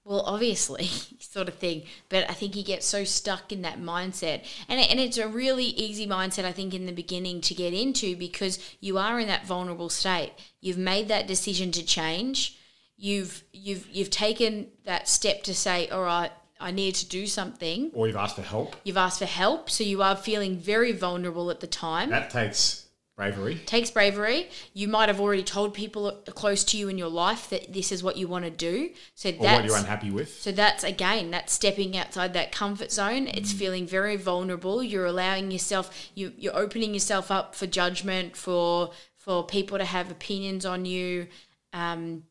well, 0.04 0.22
obviously, 0.22 0.86
sort 1.20 1.48
of 1.48 1.56
thing. 1.56 1.84
But 2.10 2.30
I 2.30 2.34
think 2.34 2.56
you 2.56 2.64
get 2.64 2.84
so 2.84 3.04
stuck 3.04 3.52
in 3.52 3.62
that 3.62 3.80
mindset. 3.80 4.46
And, 4.68 4.80
it, 4.80 4.90
and 4.90 5.00
it's 5.00 5.18
a 5.18 5.28
really 5.28 5.66
easy 5.66 6.08
mindset, 6.08 6.46
I 6.46 6.52
think, 6.52 6.74
in 6.74 6.86
the 6.86 6.92
beginning 6.92 7.42
to 7.42 7.54
get 7.54 7.74
into 7.74 8.16
because 8.16 8.58
you 8.80 8.98
are 8.98 9.20
in 9.20 9.28
that 9.28 9.46
vulnerable 9.46 9.90
state. 9.90 10.32
You've 10.60 10.78
made 10.78 11.08
that 11.10 11.28
decision 11.28 11.72
to 11.74 11.84
change. 11.84 12.58
You've 13.04 13.44
you've 13.52 13.88
you've 13.92 14.12
taken 14.12 14.68
that 14.86 15.08
step 15.08 15.42
to 15.44 15.56
say, 15.56 15.90
all 15.90 16.04
right, 16.04 16.32
I 16.60 16.70
need 16.70 16.94
to 16.96 17.08
do 17.10 17.26
something. 17.26 17.90
Or 17.96 18.06
you've 18.06 18.16
asked 18.16 18.36
for 18.36 18.44
help. 18.44 18.76
You've 18.84 18.98
asked 18.98 19.18
for 19.18 19.26
help, 19.26 19.70
so 19.72 19.84
you 19.84 20.04
are 20.04 20.16
feeling 20.16 20.58
very 20.58 20.92
vulnerable 20.92 21.50
at 21.50 21.62
the 21.62 21.68
time 21.68 22.12
That 22.12 22.30
takes 22.30 22.86
bravery. 23.16 23.56
takes 23.66 23.90
bravery. 23.90 24.50
You 24.74 24.88
might 24.88 25.10
have 25.10 25.20
already 25.20 25.42
told 25.42 25.74
people 25.74 26.12
close 26.36 26.64
to 26.66 26.78
you 26.78 26.90
in 26.90 27.00
your 27.00 27.10
life 27.10 27.50
that 27.50 27.74
this 27.74 27.92
is 27.92 28.04
what 28.04 28.18
you 28.18 28.28
want 28.28 28.46
to 28.46 28.52
do. 28.52 28.92
So 29.16 29.30
Or 29.30 29.34
what 29.46 29.66
you're 29.66 29.78
unhappy 29.78 30.12
with. 30.12 30.40
so 30.40 30.52
that's 30.52 30.84
again 30.84 31.32
that's 31.32 31.54
stepping 31.54 31.98
outside 31.98 32.34
that 32.34 32.52
comfort 32.52 32.92
zone. 32.92 33.28
It's 33.28 33.52
feeling 33.52 33.88
very 33.88 34.16
vulnerable. 34.16 34.84
You're 34.84 35.08
allowing 35.08 35.50
yourself 35.50 36.12
you 36.14 36.34
you're 36.38 36.56
opening 36.56 36.94
yourself 36.94 37.32
up 37.32 37.56
for 37.56 37.66
judgment 37.66 38.38
for 38.38 38.92
for 39.18 39.44
people 39.44 39.80
to 39.80 39.86
have 39.86 40.12
opinions 40.12 40.68
on 40.68 40.86
you. 40.86 41.28
Um, 41.74 42.24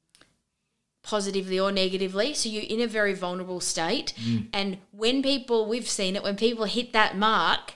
positively 1.02 1.58
or 1.58 1.72
negatively. 1.72 2.34
So 2.34 2.48
you're 2.48 2.62
in 2.62 2.80
a 2.80 2.86
very 2.86 3.14
vulnerable 3.14 3.60
state. 3.60 4.12
And 4.52 4.78
when 4.92 5.22
people, 5.22 5.66
we've 5.66 5.88
seen 5.88 6.16
it, 6.16 6.22
when 6.22 6.36
people 6.36 6.64
hit 6.64 6.92
that 6.92 7.16
mark, 7.16 7.74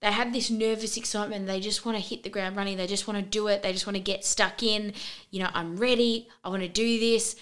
they 0.00 0.10
have 0.12 0.32
this 0.32 0.50
nervous 0.50 0.96
excitement. 0.96 1.46
They 1.46 1.60
just 1.60 1.84
want 1.84 1.96
to 1.96 2.02
hit 2.02 2.22
the 2.24 2.28
ground 2.30 2.56
running. 2.56 2.76
They 2.76 2.86
just 2.86 3.06
want 3.06 3.18
to 3.18 3.24
do 3.24 3.46
it. 3.48 3.62
They 3.62 3.72
just 3.72 3.86
want 3.86 3.96
to 3.96 4.02
get 4.02 4.24
stuck 4.24 4.62
in. 4.62 4.94
You 5.30 5.40
know, 5.42 5.50
I'm 5.54 5.76
ready. 5.76 6.28
I 6.42 6.48
want 6.48 6.62
to 6.62 6.68
do 6.68 6.98
this. 6.98 7.36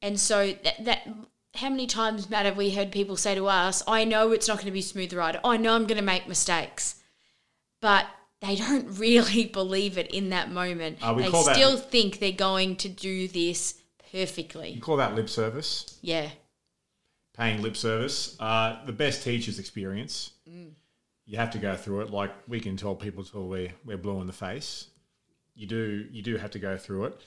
And 0.00 0.18
so 0.18 0.54
that, 0.64 0.84
that 0.84 1.08
how 1.54 1.70
many 1.70 1.86
times, 1.86 2.30
Matt, 2.30 2.46
have 2.46 2.56
we 2.56 2.70
heard 2.70 2.92
people 2.92 3.16
say 3.16 3.34
to 3.34 3.46
us, 3.46 3.82
I 3.86 4.04
know 4.04 4.32
it's 4.32 4.48
not 4.48 4.56
going 4.56 4.66
to 4.66 4.72
be 4.72 4.78
a 4.78 4.82
smooth 4.82 5.12
ride. 5.12 5.38
I 5.44 5.56
know 5.56 5.74
I'm 5.74 5.86
going 5.86 5.98
to 5.98 6.04
make 6.04 6.28
mistakes. 6.28 6.96
But 7.80 8.06
they 8.40 8.56
don't 8.56 8.86
really 8.98 9.46
believe 9.46 9.98
it 9.98 10.10
in 10.10 10.30
that 10.30 10.50
moment. 10.50 10.98
Uh, 11.02 11.14
they 11.14 11.30
call 11.30 11.44
that- 11.44 11.54
still 11.54 11.76
think 11.76 12.20
they're 12.20 12.32
going 12.32 12.76
to 12.76 12.88
do 12.88 13.28
this 13.28 13.77
You 14.12 14.20
perfectly. 14.26 14.78
call 14.80 14.96
that 14.98 15.14
lip 15.14 15.28
service, 15.28 15.98
Yeah. 16.02 16.30
paying 17.34 17.62
lip 17.62 17.76
service. 17.76 18.36
Uh, 18.40 18.84
the 18.86 18.92
best 18.92 19.22
teacher's 19.22 19.58
experience. 19.58 20.32
You 20.46 21.36
have 21.36 21.50
to 21.50 21.58
go 21.58 21.76
through 21.76 22.00
it. 22.02 22.10
Like 22.10 22.32
we 22.48 22.58
can 22.60 22.76
tell 22.76 22.94
people 22.94 23.22
till 23.24 23.48
we're, 23.48 23.72
we're 23.84 23.98
blue 23.98 24.20
in 24.20 24.26
the 24.26 24.32
face. 24.32 24.86
You 25.54 25.66
do 25.66 26.06
you 26.10 26.22
do 26.22 26.36
have 26.36 26.50
to 26.52 26.58
go 26.58 26.78
through 26.78 27.04
it. 27.06 27.20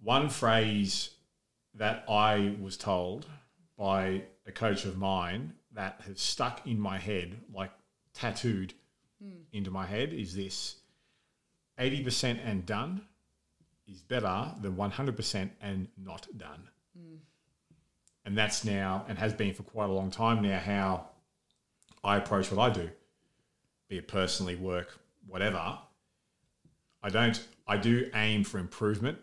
One 0.00 0.28
phrase 0.30 1.10
that 1.74 2.04
I 2.08 2.56
was 2.60 2.76
told 2.76 3.26
by 3.76 4.22
a 4.46 4.52
coach 4.52 4.84
of 4.86 4.96
mine 4.96 5.54
that 5.72 6.00
has 6.06 6.20
stuck 6.20 6.66
in 6.66 6.80
my 6.80 6.98
head, 6.98 7.36
like 7.52 7.72
tattooed 8.14 8.72
into 9.52 9.70
my 9.70 9.84
head, 9.86 10.12
is 10.14 10.34
this 10.34 10.76
80% 11.78 12.38
and 12.44 12.64
done 12.64 13.02
is 13.88 14.00
better 14.00 14.52
than 14.60 14.76
100% 14.76 15.50
and 15.60 15.88
not 15.96 16.26
done. 16.36 16.68
And 18.24 18.36
that's 18.36 18.64
now, 18.64 19.04
and 19.08 19.16
has 19.18 19.32
been 19.32 19.54
for 19.54 19.62
quite 19.62 19.88
a 19.88 19.92
long 19.92 20.10
time 20.10 20.42
now, 20.42 20.58
how 20.58 21.08
I 22.02 22.16
approach 22.16 22.50
what 22.50 22.60
I 22.60 22.72
do, 22.72 22.90
be 23.88 23.98
it 23.98 24.08
personally, 24.08 24.56
work, 24.56 24.98
whatever. 25.28 25.78
I 27.02 27.08
don't, 27.08 27.46
I 27.68 27.76
do 27.76 28.10
aim 28.14 28.42
for 28.42 28.58
improvement 28.58 29.18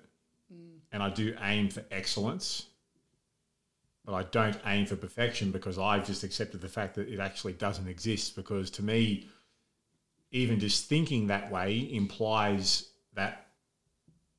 and 0.94 1.04
I 1.04 1.10
do 1.10 1.36
aim 1.42 1.70
for 1.70 1.84
excellence, 1.92 2.68
but 4.06 4.14
I 4.14 4.24
don't 4.24 4.58
aim 4.66 4.86
for 4.86 4.96
perfection 4.96 5.52
because 5.52 5.78
I've 5.78 6.06
just 6.06 6.24
accepted 6.24 6.62
the 6.62 6.70
fact 6.70 6.96
that 6.96 7.10
it 7.10 7.20
actually 7.20 7.54
doesn't 7.54 7.88
exist. 7.88 8.36
Because 8.36 8.70
to 8.72 8.84
me, 8.84 9.28
even 10.32 10.60
just 10.60 10.86
thinking 10.86 11.28
that 11.28 11.52
way 11.52 11.90
implies 11.92 12.90
that 13.16 13.48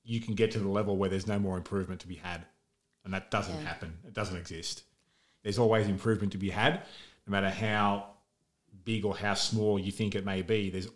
you 0.04 0.20
can 0.20 0.34
get 0.34 0.50
to 0.52 0.58
the 0.58 0.68
level 0.68 0.96
where 0.96 1.08
there's 1.08 1.26
no 1.26 1.38
more 1.38 1.56
improvement 1.56 2.00
to 2.02 2.08
be 2.08 2.16
had. 2.16 2.44
And 3.04 3.12
that 3.12 3.30
doesn't 3.30 3.54
Yeah. 3.54 3.62
happen. 3.62 3.98
It 4.06 4.14
doesn't 4.14 4.36
exist. 4.36 4.84
There's 5.42 5.58
always 5.58 5.88
improvement 5.88 6.32
to 6.32 6.38
be 6.38 6.50
had, 6.50 6.84
no 7.26 7.30
matter 7.30 7.50
how 7.50 8.14
big 8.84 9.04
or 9.04 9.16
how 9.16 9.34
small 9.34 9.78
you 9.78 9.90
think 9.92 10.14
it 10.14 10.24
may 10.24 10.42
be. 10.42 10.70
There's 10.70 10.88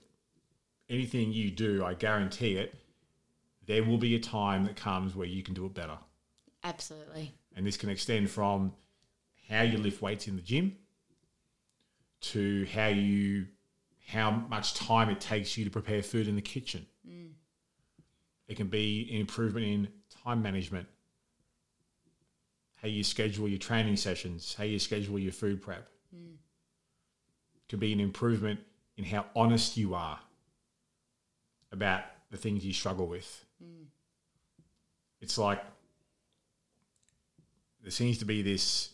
anything 0.88 1.32
you 1.32 1.50
do, 1.50 1.84
I 1.84 1.94
guarantee 1.94 2.56
it, 2.56 2.74
there 3.66 3.84
will 3.84 3.98
be 3.98 4.14
a 4.14 4.18
time 4.20 4.64
that 4.64 4.76
comes 4.76 5.14
where 5.14 5.26
you 5.26 5.42
can 5.42 5.52
do 5.54 5.66
it 5.66 5.74
better. 5.74 5.98
Absolutely. 6.64 7.34
And 7.54 7.66
this 7.66 7.76
can 7.76 7.90
extend 7.90 8.30
from 8.30 8.74
how 9.48 9.62
you 9.62 9.78
lift 9.78 10.00
weights 10.00 10.26
in 10.28 10.36
the 10.36 10.42
gym 10.42 10.76
to 12.20 12.66
how 12.66 12.88
you 12.88 13.46
how 14.06 14.30
much 14.30 14.72
time 14.72 15.10
it 15.10 15.20
takes 15.20 15.58
you 15.58 15.64
to 15.66 15.70
prepare 15.70 16.02
food 16.02 16.26
in 16.28 16.34
the 16.34 16.42
kitchen. 16.42 16.86
Mm. 17.06 17.17
It 18.49 18.57
can 18.57 18.69
be 18.69 19.09
an 19.12 19.21
improvement 19.21 19.67
in 19.67 19.88
time 20.25 20.43
management, 20.43 20.88
how 22.81 22.88
you 22.88 23.05
schedule 23.05 23.49
your 23.49 23.59
training 23.59 23.97
sessions, 23.97 24.55
how 24.57 24.64
you 24.64 24.78
schedule 24.78 25.19
your 25.19 25.33
food 25.33 25.61
prep. 25.61 25.88
It 27.57 27.69
could 27.69 27.81
be 27.81 27.93
an 27.93 28.00
improvement 28.00 28.61
in 28.97 29.05
how 29.05 29.26
honest 29.37 29.76
you 29.76 29.95
are 29.95 30.19
about 31.71 32.02
the 32.31 32.38
things 32.38 32.64
you 32.64 32.73
struggle 32.73 33.07
with. 33.07 33.45
Hmm. 33.62 33.85
It's 35.21 35.37
like 35.37 35.62
there 37.83 37.90
seems 37.90 38.19
to 38.19 38.25
be 38.25 38.43
this 38.43 38.90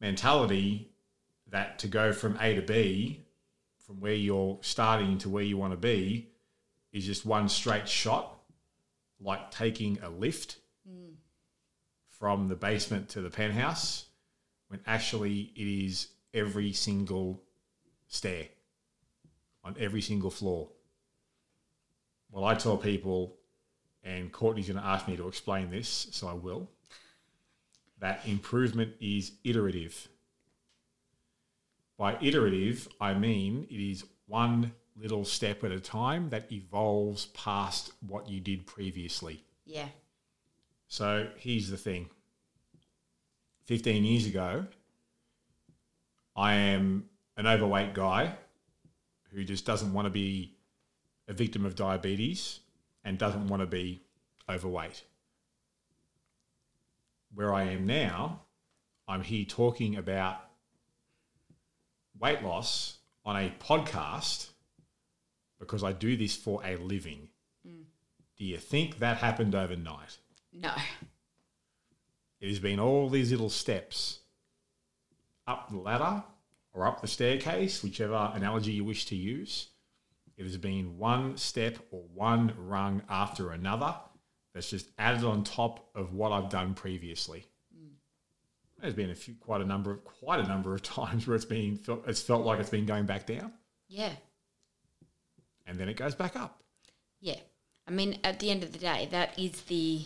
mentality 0.00 0.90
that 1.48 1.78
to 1.80 1.88
go 1.88 2.12
from 2.12 2.36
A 2.40 2.54
to 2.54 2.62
B, 2.62 3.24
from 3.86 4.00
where 4.00 4.14
you're 4.14 4.58
starting 4.60 5.18
to 5.18 5.28
where 5.28 5.44
you 5.44 5.56
want 5.56 5.72
to 5.72 5.76
be, 5.76 6.28
is 6.92 7.06
just 7.06 7.24
one 7.24 7.48
straight 7.48 7.88
shot, 7.88 8.41
like 9.22 9.50
taking 9.50 9.98
a 10.02 10.08
lift 10.08 10.58
from 12.08 12.48
the 12.48 12.54
basement 12.54 13.08
to 13.10 13.20
the 13.20 13.30
penthouse, 13.30 14.06
when 14.68 14.80
actually 14.86 15.52
it 15.56 15.66
is 15.66 16.08
every 16.32 16.72
single 16.72 17.42
stair 18.08 18.46
on 19.64 19.76
every 19.78 20.00
single 20.00 20.30
floor. 20.30 20.68
Well, 22.30 22.44
I 22.44 22.54
tell 22.54 22.76
people, 22.76 23.36
and 24.02 24.32
Courtney's 24.32 24.68
going 24.68 24.80
to 24.80 24.86
ask 24.86 25.06
me 25.06 25.16
to 25.16 25.28
explain 25.28 25.70
this, 25.70 26.08
so 26.12 26.28
I 26.28 26.34
will 26.34 26.68
that 28.02 28.26
improvement 28.26 28.92
is 29.00 29.32
iterative. 29.44 30.08
By 31.96 32.18
iterative, 32.20 32.88
I 33.00 33.14
mean 33.14 33.66
it 33.70 33.80
is 33.80 34.04
one 34.26 34.72
little 35.02 35.24
step 35.24 35.64
at 35.64 35.72
a 35.72 35.80
time 35.80 36.30
that 36.30 36.50
evolves 36.52 37.26
past 37.26 37.92
what 38.06 38.28
you 38.28 38.40
did 38.40 38.64
previously. 38.66 39.42
Yeah. 39.66 39.88
So 40.86 41.28
here's 41.36 41.68
the 41.68 41.76
thing 41.76 42.08
15 43.64 44.04
years 44.04 44.26
ago, 44.26 44.66
I 46.36 46.54
am 46.54 47.06
an 47.36 47.46
overweight 47.46 47.94
guy 47.94 48.34
who 49.32 49.42
just 49.42 49.66
doesn't 49.66 49.92
want 49.92 50.06
to 50.06 50.10
be 50.10 50.54
a 51.26 51.32
victim 51.32 51.66
of 51.66 51.74
diabetes 51.74 52.60
and 53.04 53.18
doesn't 53.18 53.48
want 53.48 53.60
to 53.60 53.66
be 53.66 54.02
overweight. 54.48 55.02
Where 57.34 57.52
I 57.52 57.64
am 57.64 57.86
now, 57.86 58.42
I'm 59.08 59.22
here 59.22 59.44
talking 59.46 59.96
about 59.96 60.36
weight 62.20 62.42
loss 62.42 62.98
on 63.24 63.36
a 63.36 63.52
podcast 63.58 64.51
because 65.62 65.84
I 65.84 65.92
do 65.92 66.16
this 66.16 66.34
for 66.34 66.60
a 66.64 66.74
living. 66.74 67.28
Mm. 67.64 67.84
Do 68.36 68.44
you 68.44 68.58
think 68.58 68.98
that 68.98 69.18
happened 69.18 69.54
overnight? 69.54 70.18
No. 70.52 70.72
It 72.40 72.48
has 72.48 72.58
been 72.58 72.80
all 72.80 73.08
these 73.08 73.30
little 73.30 73.48
steps 73.48 74.18
up 75.46 75.70
the 75.70 75.78
ladder 75.78 76.24
or 76.72 76.84
up 76.84 77.00
the 77.00 77.06
staircase, 77.06 77.80
whichever 77.80 78.32
analogy 78.34 78.72
you 78.72 78.82
wish 78.84 79.04
to 79.06 79.14
use. 79.14 79.68
It 80.36 80.42
has 80.42 80.56
been 80.56 80.98
one 80.98 81.36
step 81.36 81.78
or 81.92 82.02
one 82.12 82.52
rung 82.58 83.02
after 83.08 83.52
another 83.52 83.94
that's 84.54 84.70
just 84.70 84.88
added 84.98 85.22
on 85.22 85.44
top 85.44 85.88
of 85.94 86.12
what 86.12 86.32
I've 86.32 86.50
done 86.50 86.74
previously. 86.74 87.46
Mm. 87.72 87.90
There's 88.80 88.94
been 88.94 89.10
a 89.10 89.14
few, 89.14 89.34
quite 89.38 89.60
a 89.60 89.64
number 89.64 89.92
of 89.92 90.04
quite 90.04 90.40
a 90.40 90.48
number 90.48 90.74
of 90.74 90.82
times 90.98 91.28
where 91.28 91.36
it's 91.36 91.44
been 91.44 91.76
felt, 91.76 92.02
it's 92.08 92.20
felt 92.20 92.44
like 92.44 92.58
it's 92.58 92.70
been 92.70 92.86
going 92.86 93.06
back 93.06 93.26
down, 93.26 93.52
Yeah. 93.86 94.10
And 95.66 95.78
then 95.78 95.88
it 95.88 95.96
goes 95.96 96.14
back 96.14 96.36
up. 96.36 96.62
Yeah. 97.20 97.38
I 97.86 97.90
mean, 97.90 98.18
at 98.24 98.38
the 98.40 98.50
end 98.50 98.62
of 98.62 98.72
the 98.72 98.78
day, 98.78 99.08
that 99.10 99.38
is 99.38 99.62
the 99.62 100.02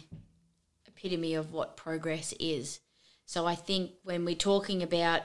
epitome 0.87 1.35
of 1.35 1.53
what 1.53 1.77
progress 1.77 2.33
is. 2.40 2.81
So 3.27 3.47
I 3.47 3.55
think 3.55 3.92
when 4.03 4.25
we're 4.25 4.35
talking 4.35 4.83
about 4.83 5.23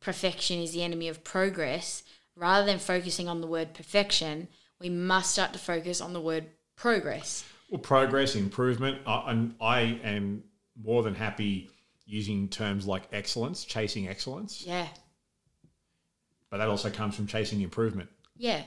perfection 0.00 0.60
is 0.60 0.72
the 0.72 0.82
enemy 0.82 1.08
of 1.08 1.24
progress, 1.24 2.02
rather 2.36 2.64
than 2.64 2.78
focusing 2.78 3.28
on 3.28 3.40
the 3.40 3.46
word 3.46 3.74
perfection, 3.74 4.48
we 4.80 4.88
must 4.88 5.32
start 5.32 5.52
to 5.52 5.58
focus 5.58 6.00
on 6.00 6.12
the 6.12 6.20
word 6.20 6.46
progress. 6.76 7.44
Well, 7.70 7.80
progress, 7.80 8.34
improvement, 8.34 8.98
I, 9.06 9.30
and 9.30 9.54
I 9.60 9.80
am 10.02 10.42
more 10.82 11.02
than 11.02 11.14
happy 11.14 11.70
using 12.06 12.48
terms 12.48 12.86
like 12.86 13.02
excellence, 13.12 13.64
chasing 13.64 14.08
excellence, 14.08 14.64
Yeah. 14.66 14.88
but 16.50 16.58
that 16.58 16.68
also 16.68 16.90
comes 16.90 17.14
from 17.14 17.26
chasing 17.26 17.60
improvement. 17.60 18.08
Yeah. 18.36 18.62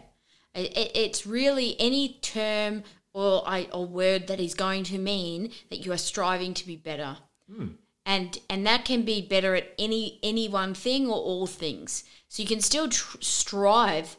It, 0.56 0.76
it- 0.78 0.92
it's 0.96 1.26
really 1.26 1.76
any 1.80 2.20
term 2.22 2.84
or 3.14 3.44
I, 3.48 3.68
or 3.72 3.86
word 3.86 4.28
that 4.28 4.40
is 4.40 4.56
going 4.56 4.84
to 4.86 4.98
mean 4.98 5.52
that 5.70 5.86
you 5.86 5.92
are 5.92 5.98
striving 5.98 6.54
to 6.56 6.66
be 6.66 6.76
better. 6.76 7.18
Hmm. 7.54 7.68
And 8.06 8.38
and 8.50 8.66
that 8.68 8.84
can 8.86 9.04
be 9.04 9.22
better 9.22 9.56
at 9.56 9.72
any 9.80 10.20
any 10.24 10.50
one 10.50 10.74
thing 10.74 11.08
or 11.08 11.16
all 11.16 11.48
things. 11.48 12.04
So 12.28 12.42
you 12.42 12.48
can 12.48 12.60
still 12.60 12.90
tr- 12.90 13.18
strive 13.22 14.18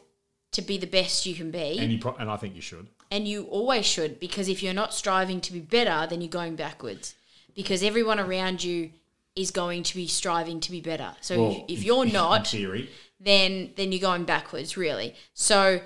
to 0.53 0.61
be 0.61 0.77
the 0.77 0.87
best 0.87 1.25
you 1.25 1.35
can 1.35 1.51
be, 1.51 1.77
And 1.79 1.91
you 1.91 1.99
pro- 1.99 2.15
and 2.15 2.29
I 2.31 2.37
think 2.37 2.55
you 2.55 2.61
should. 2.61 2.87
and 3.11 3.27
you 3.27 3.43
always 3.43 3.85
should 3.85 4.19
because 4.19 4.47
if 4.49 4.63
you're 4.63 4.73
not 4.73 4.93
striving 4.93 5.39
to 5.41 5.53
be 5.53 5.59
better, 5.59 6.07
then 6.09 6.21
you're 6.21 6.29
going 6.29 6.55
backwards. 6.55 7.13
Because 7.53 7.83
everyone 7.83 8.19
around 8.19 8.63
you 8.63 8.91
is 9.35 9.51
going 9.51 9.83
to 9.83 9.95
be 9.95 10.07
striving 10.07 10.59
to 10.61 10.71
be 10.71 10.81
better. 10.81 11.13
So 11.21 11.37
Well, 11.41 11.65
if, 11.67 11.79
if 11.79 11.83
you're 11.83 12.05
not, 12.05 12.47
theory, 12.47 12.89
then 13.19 13.71
then 13.75 13.91
you're 13.91 14.01
going 14.01 14.23
backwards 14.23 14.77
really 14.77 15.13
so 15.33 15.81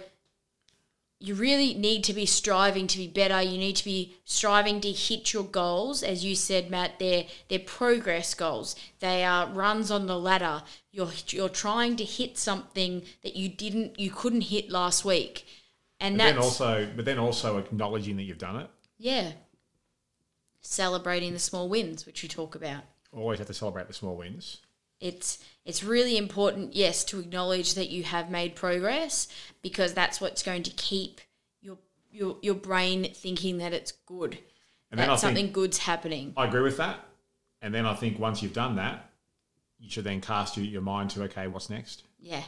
you 1.21 1.35
really 1.35 1.73
need 1.73 2.03
to 2.05 2.13
be 2.13 2.25
striving 2.25 2.87
to 2.87 2.97
be 2.97 3.07
better. 3.07 3.41
You 3.41 3.57
need 3.57 3.75
to 3.75 3.83
be 3.83 4.15
striving 4.23 4.79
to 4.81 4.91
hit 4.91 5.33
your 5.33 5.43
goals. 5.43 6.01
As 6.01 6.23
you 6.23 6.35
said 6.35 6.71
matt 6.71 6.97
they're 6.97 7.25
they're 7.49 7.59
progress 7.59 8.33
goals. 8.33 8.75
They 8.99 9.23
are 9.23 9.47
runs 9.47 9.91
on 9.91 10.07
the 10.07 10.17
ladder. 10.17 10.63
You're 10.91 11.11
you're 11.27 11.49
trying 11.49 11.97
to 11.97 12.05
hit 12.05 12.37
something 12.37 13.03
that 13.23 13.35
you 13.35 13.49
didn't 13.49 13.99
you 13.99 14.11
couldn't 14.11 14.41
hit 14.41 14.69
last 14.69 15.03
week. 15.03 15.45
And 15.99 16.17
but 16.17 16.23
that's 16.23 16.35
then 16.35 16.43
also, 16.43 16.87
but 16.95 17.05
then 17.05 17.19
also 17.19 17.57
acknowledging 17.57 18.15
that 18.17 18.23
you've 18.23 18.37
done 18.37 18.55
it. 18.55 18.69
yeah. 18.97 19.31
Celebrating 20.61 21.33
the 21.33 21.39
small 21.39 21.67
wins 21.67 22.05
which 22.05 22.21
we 22.23 22.29
talk 22.29 22.55
about. 22.55 22.83
Always 23.11 23.39
have 23.39 23.47
to 23.47 23.53
celebrate 23.53 23.87
the 23.87 23.93
small 23.93 24.15
wins. 24.15 24.59
It's 24.99 25.39
it's 25.65 25.83
really 25.83 26.17
important 26.17 26.75
yes 26.75 27.03
to 27.05 27.19
acknowledge 27.19 27.75
that 27.75 27.89
you 27.89 28.03
have 28.03 28.29
made 28.29 28.55
progress 28.55 29.27
because 29.61 29.93
that's 29.93 30.19
what's 30.19 30.43
going 30.43 30.63
to 30.63 30.71
keep 30.71 31.21
your 31.61 31.77
your, 32.11 32.37
your 32.41 32.55
brain 32.55 33.11
thinking 33.13 33.57
that 33.59 33.73
it's 33.73 33.91
good 33.91 34.37
And 34.91 34.99
that 34.99 35.19
something 35.19 35.51
good's 35.51 35.77
happening 35.79 36.33
I 36.35 36.45
agree 36.45 36.61
with 36.61 36.77
that. 36.77 36.99
And 37.61 37.73
then 37.73 37.85
I 37.85 37.93
think 37.93 38.17
once 38.19 38.41
you've 38.41 38.53
done 38.53 38.77
that, 38.77 39.09
you 39.79 39.89
should 39.89 40.05
then 40.05 40.21
cast 40.21 40.55
your, 40.57 40.65
your 40.65 40.81
mind 40.81 41.09
to 41.11 41.23
okay, 41.23 41.47
what's 41.47 41.69
next? 41.69 42.03
yeah 42.19 42.43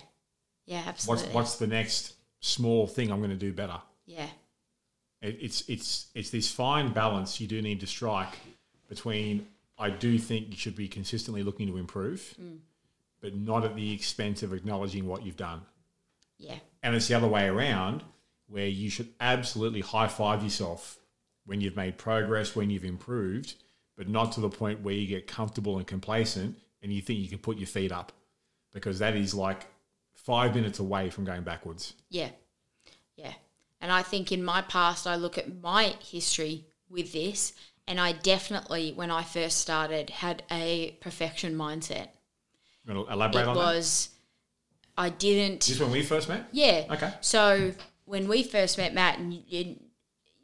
yeah 0.66 0.78
What's 0.86 0.88
absolutely 1.08 1.34
what's 1.36 1.56
the 1.58 1.68
next 1.68 2.16
small 2.40 2.88
thing 2.88 3.12
I'm 3.12 3.20
going 3.20 3.30
to 3.32 3.36
do 3.36 3.54
better? 3.54 3.80
yeah 4.06 4.28
It, 5.22 5.38
it's 5.42 5.70
it's 5.70 6.08
it's 6.16 6.30
this 6.32 6.52
fine 6.52 6.92
balance 6.92 7.40
you 7.40 7.48
do 7.48 7.62
need 7.62 7.80
to 7.82 7.88
strike 7.88 8.34
between 8.90 9.48
I 9.82 9.90
do 9.90 10.20
think 10.20 10.52
you 10.52 10.58
should 10.58 10.76
be 10.76 10.88
consistently 10.88 11.42
looking 11.42 11.68
to 11.68 11.78
improve, 11.78 12.36
mm. 12.40 12.60
but 13.20 13.36
not 13.36 13.66
at 13.66 13.76
the 13.76 13.92
expense 13.92 14.44
of 14.44 14.54
acknowledging 14.54 15.08
what 15.08 15.26
you've 15.26 15.38
done. 15.38 15.62
yeah 16.38 16.60
And 16.84 16.96
it's 16.96 17.08
the 17.08 17.16
other 17.16 17.28
way 17.28 17.48
around 17.48 18.04
where 18.48 18.68
you 18.68 18.90
should 18.92 19.10
absolutely 19.20 19.82
high 19.82 20.08
five 20.08 20.44
yourself 20.44 21.00
when 21.46 21.62
you've 21.62 21.76
made 21.76 21.98
progress, 21.98 22.56
when 22.56 22.70
you've 22.70 22.86
improved, 22.86 23.56
but 23.98 24.08
not 24.08 24.32
to 24.34 24.40
the 24.40 24.50
point 24.50 24.82
where 24.82 24.94
you 24.94 25.08
get 25.08 25.26
comfortable 25.26 25.78
and 25.78 25.88
complacent 25.88 26.56
and 26.84 26.94
you 26.94 27.02
think 27.02 27.20
you 27.20 27.28
can 27.28 27.40
put 27.40 27.58
your 27.58 27.68
feet 27.68 27.92
up 27.92 28.12
because 28.72 29.00
that 29.00 29.16
is 29.16 29.34
like 29.34 29.66
five 30.14 30.54
minutes 30.54 30.78
away 30.78 31.10
from 31.10 31.26
going 31.26 31.42
backwards. 31.42 31.96
Yeah. 32.10 32.30
Yeah. 33.16 33.34
And 33.80 33.92
I 33.92 34.04
think 34.04 34.32
in 34.32 34.44
my 34.44 34.62
past, 34.62 35.08
I 35.08 35.16
look 35.16 35.38
at 35.40 35.62
my 35.62 35.96
history 36.00 36.66
with 36.90 37.14
this, 37.14 37.54
and 37.92 38.00
I 38.00 38.14
definitely, 38.14 38.94
when 38.94 39.12
I 39.12 39.22
first 39.22 39.58
started, 39.58 40.10
had 40.10 40.44
a 40.50 40.98
perfection 41.02 41.56
mindset. 41.56 42.08
You 42.86 42.94
want 42.94 43.08
to 43.10 43.14
elaborate 43.14 43.42
it 43.42 43.48
on 43.50 43.56
was, 43.58 44.12
I 44.98 45.10
didn't. 45.10 45.60
that? 45.60 45.66
Just 45.66 45.82
when 45.82 45.92
we 45.92 46.02
first 46.02 46.30
met? 46.30 46.48
Yeah. 46.54 46.86
Okay. 46.90 47.12
So 47.20 47.74
when 48.06 48.30
we 48.30 48.44
first 48.44 48.78
met 48.78 48.94
Matt, 48.94 49.20
and 49.20 49.34
you, 49.34 49.76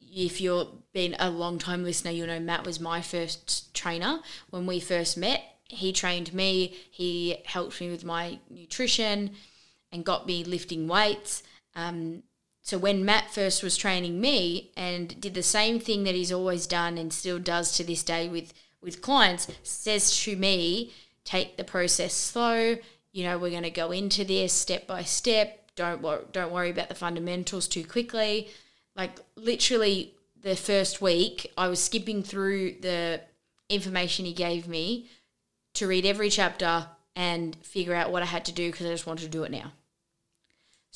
if 0.01 0.41
you've 0.41 0.91
been 0.91 1.15
a 1.19 1.29
long 1.29 1.57
time 1.57 1.85
listener, 1.85 2.11
you'll 2.11 2.27
know 2.27 2.41
Matt 2.41 2.65
was 2.65 2.81
my 2.81 3.01
first 3.01 3.73
trainer. 3.73 4.19
When 4.49 4.65
we 4.65 4.81
first 4.81 5.17
met, 5.17 5.41
he 5.69 5.93
trained 5.93 6.33
me. 6.33 6.75
He 6.91 7.37
helped 7.45 7.79
me 7.79 7.89
with 7.89 8.03
my 8.03 8.39
nutrition 8.49 9.31
and 9.93 10.03
got 10.03 10.27
me 10.27 10.43
lifting 10.43 10.89
weights. 10.89 11.43
Um, 11.75 12.23
so 12.67 12.77
when 12.77 13.05
Matt 13.05 13.31
first 13.31 13.63
was 13.63 13.77
training 13.77 14.19
me 14.19 14.71
and 14.75 15.21
did 15.21 15.35
the 15.35 15.41
same 15.41 15.79
thing 15.79 16.03
that 16.03 16.15
he's 16.15 16.33
always 16.33 16.67
done 16.67 16.97
and 16.97 17.13
still 17.13 17.39
does 17.39 17.77
to 17.77 17.83
this 17.85 18.03
day 18.03 18.27
with 18.27 18.53
with 18.81 19.01
clients, 19.01 19.47
says 19.63 20.19
to 20.23 20.35
me, 20.35 20.91
take 21.23 21.55
the 21.55 21.63
process 21.63 22.13
slow. 22.13 22.75
You 23.13 23.23
know, 23.23 23.37
we're 23.37 23.51
going 23.51 23.63
to 23.63 23.69
go 23.69 23.91
into 23.91 24.25
this 24.25 24.51
step 24.51 24.85
by 24.85 25.03
step. 25.03 25.71
Don't 25.77 26.01
wor- 26.01 26.25
don't 26.33 26.51
worry 26.51 26.69
about 26.71 26.89
the 26.89 26.95
fundamentals 26.95 27.69
too 27.69 27.85
quickly. 27.85 28.49
Like 28.97 29.17
literally 29.37 30.13
the 30.41 30.57
first 30.57 31.01
week, 31.01 31.49
I 31.57 31.69
was 31.69 31.81
skipping 31.81 32.21
through 32.21 32.81
the 32.81 33.21
information 33.69 34.25
he 34.25 34.33
gave 34.33 34.67
me 34.67 35.07
to 35.75 35.87
read 35.87 36.05
every 36.05 36.29
chapter 36.29 36.87
and 37.15 37.55
figure 37.63 37.95
out 37.95 38.11
what 38.11 38.23
I 38.23 38.25
had 38.25 38.43
to 38.43 38.51
do 38.51 38.69
because 38.69 38.87
I 38.87 38.89
just 38.89 39.07
wanted 39.07 39.23
to 39.23 39.29
do 39.29 39.43
it 39.43 39.51
now. 39.51 39.71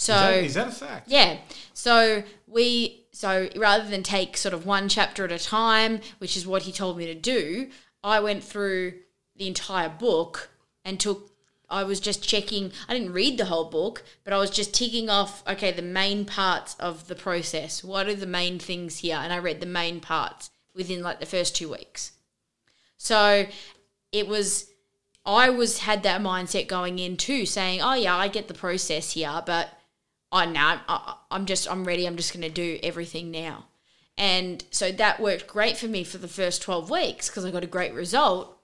So 0.02 0.16
is, 0.16 0.20
that, 0.20 0.44
is 0.44 0.54
that 0.56 0.68
a 0.68 0.72
fact? 0.72 1.10
yeah. 1.10 1.38
So 1.76 2.24
we 2.48 3.06
so 3.12 3.50
rather 3.56 3.88
than 3.88 4.02
take 4.02 4.36
sort 4.36 4.56
of 4.56 4.66
one 4.66 4.90
chapter 4.90 5.24
at 5.26 5.32
a 5.32 5.38
time, 5.38 6.02
which 6.18 6.36
is 6.36 6.48
what 6.48 6.64
he 6.64 6.72
told 6.72 6.98
me 6.98 7.06
to 7.06 7.14
do, 7.14 7.70
I 8.04 8.20
went 8.20 8.44
through 8.44 8.94
the 9.36 9.46
entire 9.46 9.90
book 9.90 10.50
and 10.84 11.00
took 11.00 11.30
I 11.70 11.84
was 11.84 12.00
just 12.00 12.28
checking 12.28 12.72
I 12.90 12.94
didn't 12.94 13.14
read 13.14 13.38
the 13.38 13.46
whole 13.46 13.70
book, 13.70 14.04
but 14.24 14.34
I 14.34 14.40
was 14.40 14.50
just 14.50 14.74
ticking 14.74 15.08
off 15.08 15.44
okay, 15.48 15.72
the 15.72 15.84
main 15.84 16.26
parts 16.26 16.76
of 16.80 17.08
the 17.08 17.14
process. 17.16 17.84
What 17.84 18.08
are 18.08 18.16
the 18.16 18.26
main 18.26 18.58
things 18.58 18.98
here? 19.00 19.18
And 19.18 19.32
I 19.32 19.38
read 19.38 19.60
the 19.60 19.68
main 19.68 20.00
parts 20.00 20.50
within 20.74 21.04
like 21.04 21.20
the 21.20 21.28
first 21.28 21.56
2 21.56 21.70
weeks. 21.70 22.14
So 22.98 23.46
it 24.12 24.28
was 24.28 24.72
I 25.24 25.52
was 25.52 25.78
had 25.78 26.02
that 26.02 26.22
mindset 26.22 26.68
going 26.68 26.98
in 26.98 27.18
too, 27.18 27.46
saying, 27.46 27.84
"Oh 27.84 27.94
yeah, 27.94 28.16
I 28.16 28.30
get 28.30 28.48
the 28.48 28.56
process 28.56 29.12
here, 29.12 29.44
but 29.46 29.70
oh 30.32 30.50
no, 30.50 30.80
I, 30.88 31.16
I'm 31.30 31.46
just 31.46 31.70
I'm 31.70 31.86
ready. 31.86 32.06
I'm 32.06 32.18
just 32.18 32.34
going 32.34 32.44
to 32.44 32.50
do 32.50 32.80
everything 32.84 33.32
now." 33.32 33.66
And 34.18 34.64
so 34.72 34.92
that 34.92 35.20
worked 35.20 35.48
great 35.48 35.78
for 35.78 35.88
me 35.88 36.04
for 36.04 36.18
the 36.18 36.28
first 36.28 36.62
12 36.62 36.90
weeks 36.90 37.30
because 37.30 37.46
I 37.46 37.52
got 37.52 37.64
a 37.64 37.68
great 37.68 37.94
result. 37.94 38.58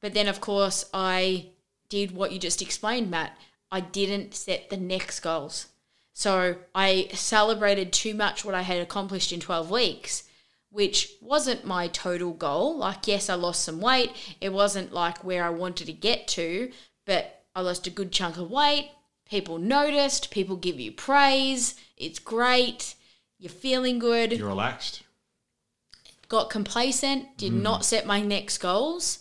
But 0.00 0.12
then, 0.12 0.28
of 0.28 0.40
course, 0.40 0.84
I 0.92 1.46
did 1.88 2.10
what 2.12 2.32
you 2.32 2.38
just 2.38 2.60
explained, 2.60 3.10
Matt. 3.10 3.36
I 3.70 3.80
didn't 3.80 4.34
set 4.34 4.68
the 4.68 4.76
next 4.76 5.20
goals. 5.20 5.68
So 6.12 6.56
I 6.74 7.08
celebrated 7.14 7.92
too 7.92 8.12
much 8.14 8.44
what 8.44 8.54
I 8.54 8.62
had 8.62 8.82
accomplished 8.82 9.32
in 9.32 9.40
12 9.40 9.70
weeks 9.70 10.24
which 10.72 11.12
wasn't 11.20 11.66
my 11.66 11.86
total 11.88 12.32
goal. 12.32 12.78
Like, 12.78 13.06
yes, 13.06 13.28
I 13.28 13.34
lost 13.34 13.62
some 13.62 13.80
weight. 13.80 14.10
It 14.40 14.52
wasn't 14.52 14.92
like 14.92 15.22
where 15.22 15.44
I 15.44 15.50
wanted 15.50 15.86
to 15.86 15.92
get 15.92 16.26
to, 16.28 16.72
but 17.04 17.44
I 17.54 17.60
lost 17.60 17.86
a 17.86 17.90
good 17.90 18.10
chunk 18.10 18.38
of 18.38 18.50
weight. 18.50 18.90
People 19.32 19.56
noticed, 19.56 20.30
people 20.30 20.56
give 20.56 20.78
you 20.78 20.92
praise. 20.92 21.74
It's 21.96 22.18
great. 22.18 22.94
You're 23.38 23.48
feeling 23.48 23.98
good. 23.98 24.30
You're 24.30 24.46
relaxed. 24.46 25.04
Got 26.28 26.50
complacent, 26.50 27.38
did 27.38 27.54
mm. 27.54 27.62
not 27.62 27.86
set 27.86 28.04
my 28.04 28.20
next 28.20 28.58
goals. 28.58 29.20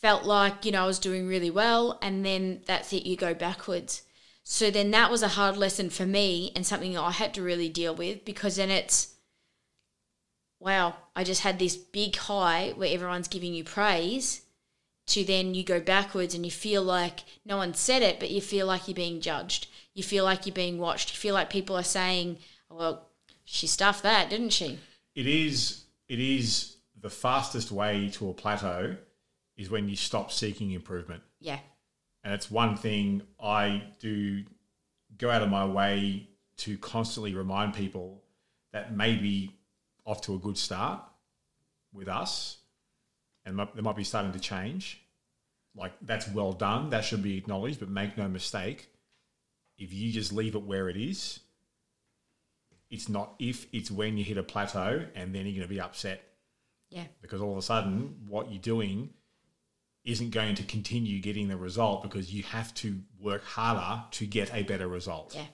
Felt 0.00 0.24
like, 0.24 0.64
you 0.64 0.72
know, 0.72 0.82
I 0.82 0.86
was 0.86 0.98
doing 0.98 1.28
really 1.28 1.50
well. 1.50 2.00
And 2.02 2.26
then 2.26 2.62
that's 2.66 2.92
it, 2.92 3.06
you 3.06 3.16
go 3.16 3.32
backwards. 3.32 4.02
So 4.42 4.72
then 4.72 4.90
that 4.90 5.08
was 5.08 5.22
a 5.22 5.28
hard 5.38 5.56
lesson 5.56 5.88
for 5.88 6.04
me 6.04 6.50
and 6.56 6.66
something 6.66 6.98
I 6.98 7.12
had 7.12 7.32
to 7.34 7.42
really 7.42 7.68
deal 7.68 7.94
with 7.94 8.24
because 8.24 8.56
then 8.56 8.72
it's, 8.72 9.14
wow, 10.58 10.96
I 11.14 11.22
just 11.22 11.42
had 11.42 11.60
this 11.60 11.76
big 11.76 12.16
high 12.16 12.72
where 12.74 12.92
everyone's 12.92 13.28
giving 13.28 13.54
you 13.54 13.62
praise, 13.62 14.40
to 15.06 15.24
then 15.24 15.54
you 15.54 15.64
go 15.64 15.80
backwards 15.80 16.34
and 16.34 16.44
you 16.44 16.50
feel 16.50 16.82
like 16.82 17.20
no 17.44 17.56
one 17.56 17.74
said 17.74 18.02
it, 18.02 18.18
but 18.18 18.30
you 18.30 18.40
feel 18.40 18.66
like 18.66 18.88
you're 18.88 18.94
being 18.94 19.20
judged. 19.20 19.68
You 19.92 20.02
feel 20.02 20.24
like 20.24 20.46
you're 20.46 20.54
being 20.54 20.78
watched. 20.78 21.12
You 21.12 21.18
feel 21.18 21.34
like 21.34 21.50
people 21.50 21.76
are 21.76 21.82
saying, 21.82 22.38
well, 22.70 23.08
she 23.44 23.66
stuffed 23.66 24.02
that, 24.02 24.30
didn't 24.30 24.52
she? 24.52 24.78
It 25.14 25.26
is 25.26 25.84
it 26.08 26.18
is 26.18 26.76
the 27.00 27.10
fastest 27.10 27.70
way 27.70 28.08
to 28.14 28.30
a 28.30 28.34
plateau 28.34 28.96
is 29.56 29.70
when 29.70 29.88
you 29.88 29.96
stop 29.96 30.32
seeking 30.32 30.72
improvement. 30.72 31.22
Yeah. 31.40 31.58
And 32.24 32.32
it's 32.32 32.50
one 32.50 32.76
thing 32.76 33.22
I 33.38 33.82
do 34.00 34.42
go 35.18 35.30
out 35.30 35.42
of 35.42 35.50
my 35.50 35.64
way 35.66 36.28
to 36.58 36.78
constantly 36.78 37.34
remind 37.34 37.74
people 37.74 38.22
that 38.72 38.96
maybe 38.96 39.50
off 40.04 40.22
to 40.22 40.34
a 40.34 40.38
good 40.38 40.56
start 40.58 41.02
with 41.92 42.08
us 42.08 42.58
and 43.44 43.58
they 43.74 43.80
might 43.82 43.96
be 43.96 44.04
starting 44.04 44.32
to 44.32 44.40
change. 44.40 45.00
Like 45.76 45.92
that's 46.02 46.28
well 46.28 46.52
done. 46.52 46.90
That 46.90 47.04
should 47.04 47.22
be 47.22 47.36
acknowledged, 47.36 47.80
but 47.80 47.88
make 47.88 48.16
no 48.16 48.28
mistake. 48.28 48.90
If 49.76 49.92
you 49.92 50.12
just 50.12 50.32
leave 50.32 50.54
it 50.54 50.62
where 50.62 50.88
it 50.88 50.96
is, 50.96 51.40
it's 52.90 53.08
not 53.08 53.34
if, 53.38 53.66
it's 53.72 53.90
when 53.90 54.16
you 54.16 54.24
hit 54.24 54.38
a 54.38 54.42
plateau 54.42 55.04
and 55.14 55.34
then 55.34 55.46
you're 55.46 55.54
going 55.56 55.62
to 55.62 55.74
be 55.74 55.80
upset 55.80 56.22
Yeah. 56.90 57.04
because 57.22 57.40
all 57.40 57.52
of 57.52 57.58
a 57.58 57.62
sudden 57.62 58.14
what 58.28 58.50
you're 58.52 58.60
doing 58.60 59.10
isn't 60.04 60.30
going 60.30 60.54
to 60.54 60.62
continue 60.62 61.18
getting 61.20 61.48
the 61.48 61.56
result 61.56 62.02
because 62.02 62.32
you 62.32 62.42
have 62.44 62.72
to 62.74 63.00
work 63.20 63.42
harder 63.42 64.04
to 64.12 64.26
get 64.26 64.54
a 64.54 64.62
better 64.62 64.86
result. 64.86 65.34
Yeah. 65.34 65.46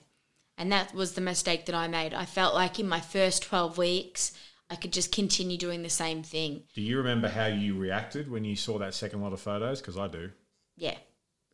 And 0.57 0.71
that 0.71 0.93
was 0.93 1.13
the 1.13 1.21
mistake 1.21 1.65
that 1.65 1.73
I 1.73 1.87
made. 1.87 2.13
I 2.13 2.25
felt 2.25 2.53
like 2.53 2.79
in 2.79 2.87
my 2.87 2.99
first 2.99 3.41
12 3.43 3.77
weeks, 3.77 4.33
I 4.71 4.75
could 4.75 4.93
just 4.93 5.11
continue 5.11 5.57
doing 5.57 5.83
the 5.83 5.89
same 5.89 6.23
thing. 6.23 6.63
Do 6.73 6.81
you 6.81 6.97
remember 6.97 7.27
how 7.27 7.47
you 7.47 7.77
reacted 7.77 8.31
when 8.31 8.45
you 8.45 8.55
saw 8.55 8.79
that 8.79 8.93
second 8.93 9.21
lot 9.21 9.33
of 9.33 9.41
photos? 9.41 9.81
Because 9.81 9.97
I 9.97 10.07
do. 10.07 10.31
Yeah. 10.77 10.95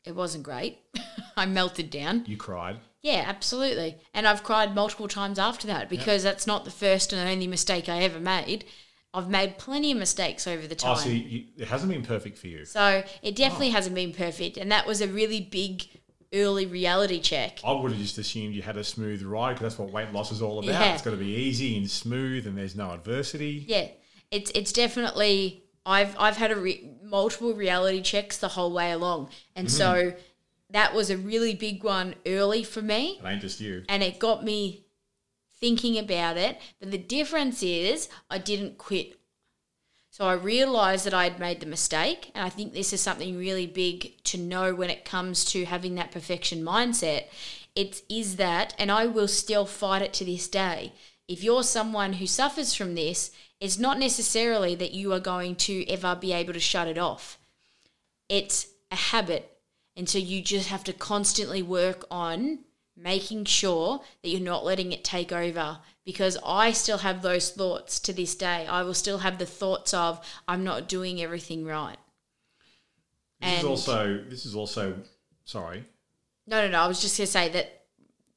It 0.05 0.15
wasn't 0.15 0.43
great. 0.43 0.77
I 1.35 1.45
melted 1.47 1.89
down. 1.89 2.23
You 2.27 2.37
cried. 2.37 2.77
Yeah, 3.01 3.23
absolutely. 3.27 3.97
And 4.13 4.27
I've 4.27 4.43
cried 4.43 4.73
multiple 4.75 5.07
times 5.07 5.39
after 5.39 5.67
that 5.67 5.89
because 5.89 6.23
that's 6.23 6.47
not 6.47 6.63
the 6.63 6.71
first 6.71 7.11
and 7.11 7.27
only 7.27 7.47
mistake 7.47 7.89
I 7.89 8.03
ever 8.03 8.19
made. 8.19 8.65
I've 9.13 9.29
made 9.29 9.57
plenty 9.57 9.91
of 9.91 9.97
mistakes 9.97 10.45
over 10.47 10.67
the 10.67 10.75
Oh, 10.75 10.93
time. 10.93 10.97
so 10.97 11.09
you, 11.09 11.45
it 11.57 11.67
hasn't 11.67 11.91
been 11.91 12.03
perfect 12.03 12.37
for 12.37 12.47
you. 12.47 12.65
So 12.65 13.03
it 13.23 13.31
Oh. 13.31 13.31
definitely 13.31 13.69
hasn't 13.71 13.95
been 13.95 14.13
perfect. 14.13 14.57
And 14.57 14.71
that 14.71 14.85
was 14.85 15.01
a 15.01 15.07
really 15.07 15.41
big 15.41 15.87
early 16.33 16.65
reality 16.65 17.19
check. 17.19 17.59
I 17.65 17.71
would 17.71 17.91
have 17.91 18.01
just 18.01 18.17
assumed 18.17 18.53
you 18.55 18.61
had 18.61 18.77
a 18.77 18.83
smooth 18.83 19.21
ride 19.23 19.53
because 19.53 19.73
that's 19.73 19.79
what 19.79 19.91
weight 19.91 20.11
loss 20.13 20.31
is 20.31 20.41
all 20.41 20.59
about. 20.59 20.71
Yeah. 20.71 20.93
It's 20.93 21.01
got 21.01 21.11
to 21.11 21.17
be 21.17 21.27
easy 21.33 21.77
and 21.77 21.89
smooth, 21.89 22.45
and 22.47 22.57
there's 22.57 22.75
no 22.75 22.91
adversity. 22.91 23.65
Yeah, 23.67 23.87
it's 24.31 24.51
it's 24.55 24.71
definitely 24.71 25.63
I've 25.85 26.15
I've 26.19 26.37
had 26.37 26.51
a 26.51 26.55
re- 26.55 26.89
multiple 27.03 27.53
reality 27.53 28.01
checks 28.01 28.37
the 28.37 28.49
whole 28.49 28.71
way 28.73 28.91
along, 28.91 29.29
and 29.55 29.71
so 29.71 29.93
Mm-hmm. 29.93 30.19
that 30.71 30.93
was 30.93 31.09
a 31.09 31.17
really 31.17 31.55
big 31.55 31.83
one 31.83 32.15
early 32.25 32.61
for 32.63 32.81
me, 32.81 33.19
It 33.23 33.27
ain't 33.27 33.41
just 33.41 33.61
you. 33.61 33.83
and 33.87 34.03
it 34.03 34.19
got 34.19 34.43
me 34.43 34.83
thinking 35.59 35.97
about 35.97 36.37
it. 36.37 36.59
But 36.79 36.91
the 36.91 36.97
difference 36.97 37.63
is 37.63 38.09
I 38.29 38.37
didn't 38.37 38.77
quit. 38.77 39.16
So 40.17 40.25
I 40.25 40.33
realized 40.33 41.05
that 41.05 41.13
I 41.13 41.25
had 41.25 41.39
made 41.39 41.59
the 41.59 41.67
mistake, 41.67 42.31
and 42.33 42.43
I 42.43 42.49
think 42.49 42.73
this 42.73 42.91
is 42.91 42.99
something 42.99 43.37
really 43.37 43.67
big 43.67 44.13
to 44.23 44.39
know 44.39 44.73
when 44.73 44.89
it 44.89 45.05
comes 45.05 45.45
to 45.45 45.65
having 45.65 45.93
that 45.93 46.09
perfection 46.09 46.63
mindset. 46.63 47.25
It 47.75 48.01
is 48.09 48.37
that, 48.37 48.73
and 48.79 48.91
I 48.91 49.05
will 49.05 49.27
still 49.27 49.67
fight 49.67 50.01
it 50.01 50.13
to 50.13 50.25
this 50.25 50.47
day. 50.47 50.93
If 51.27 51.43
you're 51.43 51.61
someone 51.61 52.13
who 52.13 52.25
suffers 52.25 52.73
from 52.73 52.95
this, 52.95 53.29
it's 53.59 53.77
not 53.77 53.99
necessarily 53.99 54.73
that 54.73 54.91
you 54.91 55.13
are 55.13 55.19
going 55.19 55.55
to 55.57 55.87
ever 55.87 56.15
be 56.15 56.33
able 56.33 56.53
to 56.53 56.59
shut 56.59 56.87
it 56.87 56.97
off. 56.97 57.37
It's 58.27 58.65
a 58.89 58.95
habit. 58.95 59.59
And 59.95 60.09
so 60.09 60.17
you 60.17 60.41
just 60.41 60.69
have 60.69 60.83
to 60.85 60.93
constantly 60.93 61.61
work 61.61 62.05
on 62.09 62.61
making 62.95 63.45
sure 63.45 64.01
that 64.23 64.29
you're 64.29 64.41
not 64.41 64.65
letting 64.65 64.91
it 64.91 65.03
take 65.03 65.31
over 65.31 65.77
because 66.07 66.37
I 66.45 66.71
still 66.71 66.99
have 66.99 67.21
those 67.21 67.51
thoughts 67.51 67.99
to 67.99 68.13
this 68.13 68.33
day. 68.33 68.65
I 68.65 68.81
will 68.83 68.93
still 68.93 69.17
have 69.17 69.39
the 69.39 69.45
thoughts 69.45 69.93
of 69.93 70.25
I'm 70.47 70.63
not 70.63 70.87
doing 70.87 71.21
everything 71.21 71.65
right. 71.65 71.97
This 73.41 73.51
is 73.51 73.59
And- 73.59 73.67
also 73.67 74.23
this 74.29 74.45
is 74.45 74.55
also 74.55 75.03
sorry. 75.43 75.83
No, 76.47 76.61
no, 76.61 76.69
no. 76.69 76.79
I 76.79 76.87
was 76.87 77.01
just 77.01 77.17
going 77.17 77.25
to 77.25 77.31
say 77.31 77.49
that 77.49 77.87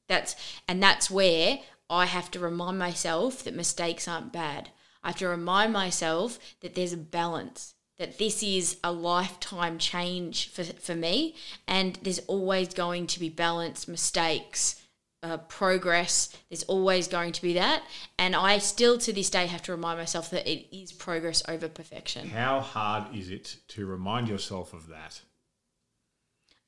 that's 0.09 0.35
and 0.67 0.83
that's 0.83 1.09
where 1.09 1.59
I 1.89 2.07
have 2.07 2.29
to 2.31 2.39
remind 2.39 2.77
myself 2.77 3.41
that 3.45 3.55
mistakes 3.55 4.05
aren't 4.05 4.33
bad. 4.33 4.71
I 5.01 5.07
have 5.07 5.17
to 5.19 5.29
remind 5.29 5.71
myself 5.71 6.39
that 6.59 6.75
there's 6.75 6.91
a 6.91 6.97
balance, 6.97 7.73
that 7.97 8.17
this 8.17 8.43
is 8.43 8.79
a 8.83 8.91
lifetime 8.91 9.77
change 9.77 10.49
for, 10.49 10.65
for 10.65 10.93
me, 10.93 11.35
and 11.69 11.97
there's 12.03 12.19
always 12.27 12.73
going 12.73 13.07
to 13.07 13.19
be 13.19 13.29
balance, 13.29 13.87
mistakes, 13.87 14.80
uh, 15.23 15.37
progress. 15.37 16.35
There's 16.49 16.63
always 16.63 17.07
going 17.07 17.31
to 17.33 17.41
be 17.41 17.53
that. 17.53 17.83
And 18.17 18.35
I 18.35 18.57
still 18.57 18.97
to 18.99 19.13
this 19.13 19.29
day 19.29 19.45
have 19.47 19.61
to 19.63 19.71
remind 19.71 19.99
myself 19.99 20.29
that 20.31 20.47
it 20.47 20.75
is 20.75 20.91
progress 20.91 21.43
over 21.47 21.67
perfection. 21.67 22.29
How 22.29 22.59
hard 22.59 23.15
is 23.15 23.29
it 23.29 23.57
to 23.69 23.85
remind 23.85 24.27
yourself 24.27 24.73
of 24.73 24.87
that? 24.87 25.21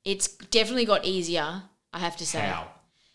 It's 0.04 0.28
definitely 0.28 0.84
got 0.84 1.04
easier, 1.04 1.62
I 1.92 1.98
have 1.98 2.16
to 2.18 2.26
say. 2.26 2.40
How? 2.40 2.68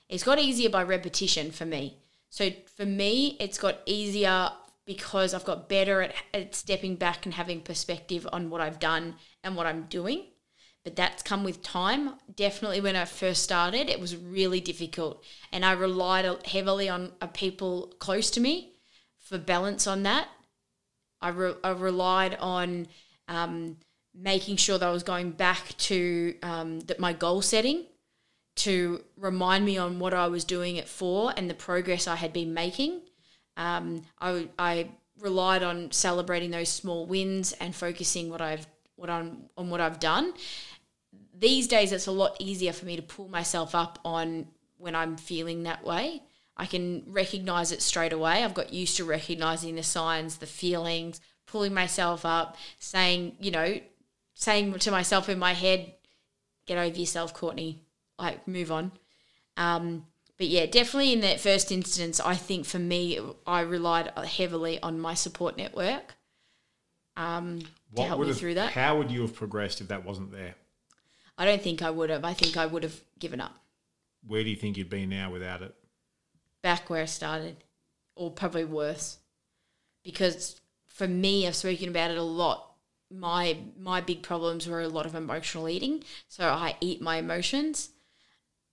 It's 0.10 0.24
got 0.24 0.40
easier 0.40 0.70
by 0.70 0.84
repetition 0.84 1.52
for 1.52 1.66
me. 1.66 1.98
So 2.30 2.50
for 2.76 2.86
me, 2.86 3.38
it's 3.40 3.58
got 3.58 3.80
easier 3.86 4.50
because 4.86 5.36
I've 5.36 5.46
got 5.46 5.70
better 5.70 6.02
at, 6.02 6.16
at 6.34 6.56
stepping 6.56 6.96
back 6.96 7.26
and 7.26 7.36
having 7.36 7.62
perspective 7.62 8.28
on 8.34 8.50
what 8.50 8.60
I've 8.60 8.80
done 8.80 9.16
and 9.44 9.56
what 9.56 9.68
I'm 9.68 9.84
doing. 9.84 10.24
But 10.84 10.96
that's 10.96 11.24
come 11.24 11.44
with 11.44 11.62
time. 11.62 12.16
Definitely 12.36 12.82
when 12.82 12.96
I 12.96 13.06
first 13.06 13.44
started, 13.44 13.90
it 13.90 14.00
was 14.00 14.16
really 14.16 14.62
difficult. 14.62 15.24
And 15.52 15.66
I 15.66 15.74
relied 15.74 16.48
heavily 16.48 16.88
on 16.88 17.12
uh, 17.22 17.28
people 17.28 17.94
close 18.00 18.32
to 18.32 18.40
me 18.40 18.74
for 19.20 19.38
balance 19.38 19.88
on 19.88 20.04
that. 20.04 20.30
I, 21.22 21.30
re- 21.30 21.56
I 21.64 21.72
relied 21.72 22.36
on 22.36 22.88
um, 23.28 23.78
making 24.16 24.56
sure 24.56 24.78
that 24.78 24.88
I 24.88 24.92
was 24.92 25.04
going 25.04 25.32
back 25.32 25.76
to 25.78 26.36
um, 26.42 26.80
that 26.82 27.00
my 27.00 27.14
goal 27.14 27.42
setting 27.42 27.86
to 28.58 29.04
remind 29.16 29.66
me 29.66 29.78
on 29.78 30.00
what 30.00 30.14
I 30.14 30.28
was 30.28 30.44
doing 30.44 30.76
it 30.76 30.88
for 30.88 31.34
and 31.38 31.50
the 31.50 31.54
progress 31.54 32.08
I 32.08 32.16
had 32.16 32.34
been 32.34 32.54
making. 32.54 33.02
Um, 33.56 34.04
I, 34.20 34.50
I 34.58 34.90
relied 35.20 35.64
on 35.64 35.92
celebrating 35.92 36.52
those 36.52 36.70
small 36.70 37.06
wins 37.06 37.54
and 37.54 37.76
focusing 37.76 38.30
what 38.30 38.42
I've 38.42 38.68
what 39.00 39.10
I'm 39.10 39.50
on 39.58 39.70
what 39.70 39.82
I've 39.82 40.00
done. 40.00 40.34
These 41.38 41.68
days, 41.68 41.92
it's 41.92 42.08
a 42.08 42.12
lot 42.12 42.36
easier 42.40 42.74
for 42.74 42.86
me 42.86 42.96
to 42.96 43.02
pull 43.02 43.30
myself 43.30 43.74
up 43.74 44.00
on 44.04 44.48
when 44.78 44.96
I'm 44.96 45.18
feeling 45.18 45.64
that 45.64 45.84
way. 45.84 46.22
I 46.58 46.66
can 46.66 47.04
recognize 47.08 47.72
it 47.72 47.82
straight 47.82 48.12
away. 48.12 48.44
I've 48.44 48.54
got 48.54 48.74
used 48.74 48.98
to 48.98 49.06
recognizing 49.06 49.76
the 49.76 49.84
signs, 49.84 50.38
the 50.38 50.46
feelings, 50.46 51.22
pulling 51.46 51.74
myself 51.74 52.26
up, 52.26 52.58
saying, 52.80 53.38
you 53.40 53.52
know, 53.52 53.80
saying 54.34 54.78
to 54.80 54.92
myself 54.92 55.30
in 55.30 55.40
my 55.40 55.54
head, 55.54 55.94
get 56.66 56.78
over 56.78 57.00
yourself, 57.00 57.34
Courtney 57.34 57.84
like 58.20 58.48
move 58.48 58.72
on. 58.72 58.92
Um, 59.58 60.06
but 60.38 60.48
yeah, 60.48 60.66
definitely 60.66 61.14
in 61.14 61.22
that 61.22 61.40
first 61.40 61.72
instance, 61.72 62.20
I 62.20 62.36
think 62.36 62.66
for 62.66 62.80
me, 62.80 63.20
I 63.48 63.62
relied 63.62 64.12
heavily 64.26 64.82
on 64.82 65.00
my 65.00 65.14
support 65.14 65.58
network 65.58 66.16
um, 67.20 67.60
to 67.96 68.04
help 68.04 68.22
me 68.22 68.28
have, 68.28 68.38
through 68.38 68.54
that. 68.56 68.72
How 68.72 68.98
would 68.98 69.12
you 69.12 69.22
have 69.22 69.36
progressed 69.36 69.82
if 69.82 69.90
that 69.90 70.06
wasn't 70.06 70.32
there? 70.32 70.56
I 71.38 71.46
don't 71.46 71.62
think 71.62 71.82
I 71.82 71.90
would 71.90 72.10
have. 72.10 72.24
I 72.24 72.34
think 72.34 72.56
I 72.56 72.66
would 72.66 72.84
have 72.84 73.00
given 73.20 73.42
up. 73.42 73.56
Where 74.26 74.44
do 74.44 74.50
you 74.50 74.56
think 74.56 74.78
you'd 74.78 74.90
be 74.90 75.06
now 75.06 75.32
without 75.32 75.62
it? 75.62 75.76
Back 76.62 76.90
where 76.90 77.04
I 77.04 77.06
started, 77.06 77.58
or 78.16 78.32
probably 78.32 78.66
worse, 78.66 79.18
because 80.04 80.60
for 80.88 81.08
me, 81.08 81.48
I've 81.48 81.56
spoken 81.56 81.90
about 81.90 82.12
it 82.12 82.18
a 82.18 82.24
lot. 82.24 82.66
My 83.12 83.58
my 83.78 84.02
big 84.02 84.22
problems 84.22 84.68
were 84.68 84.82
a 84.82 84.88
lot 84.88 85.06
of 85.06 85.16
emotional 85.16 85.68
eating, 85.68 86.04
so 86.28 86.48
I 86.48 86.76
eat 86.80 87.02
my 87.02 87.18
emotions 87.18 87.90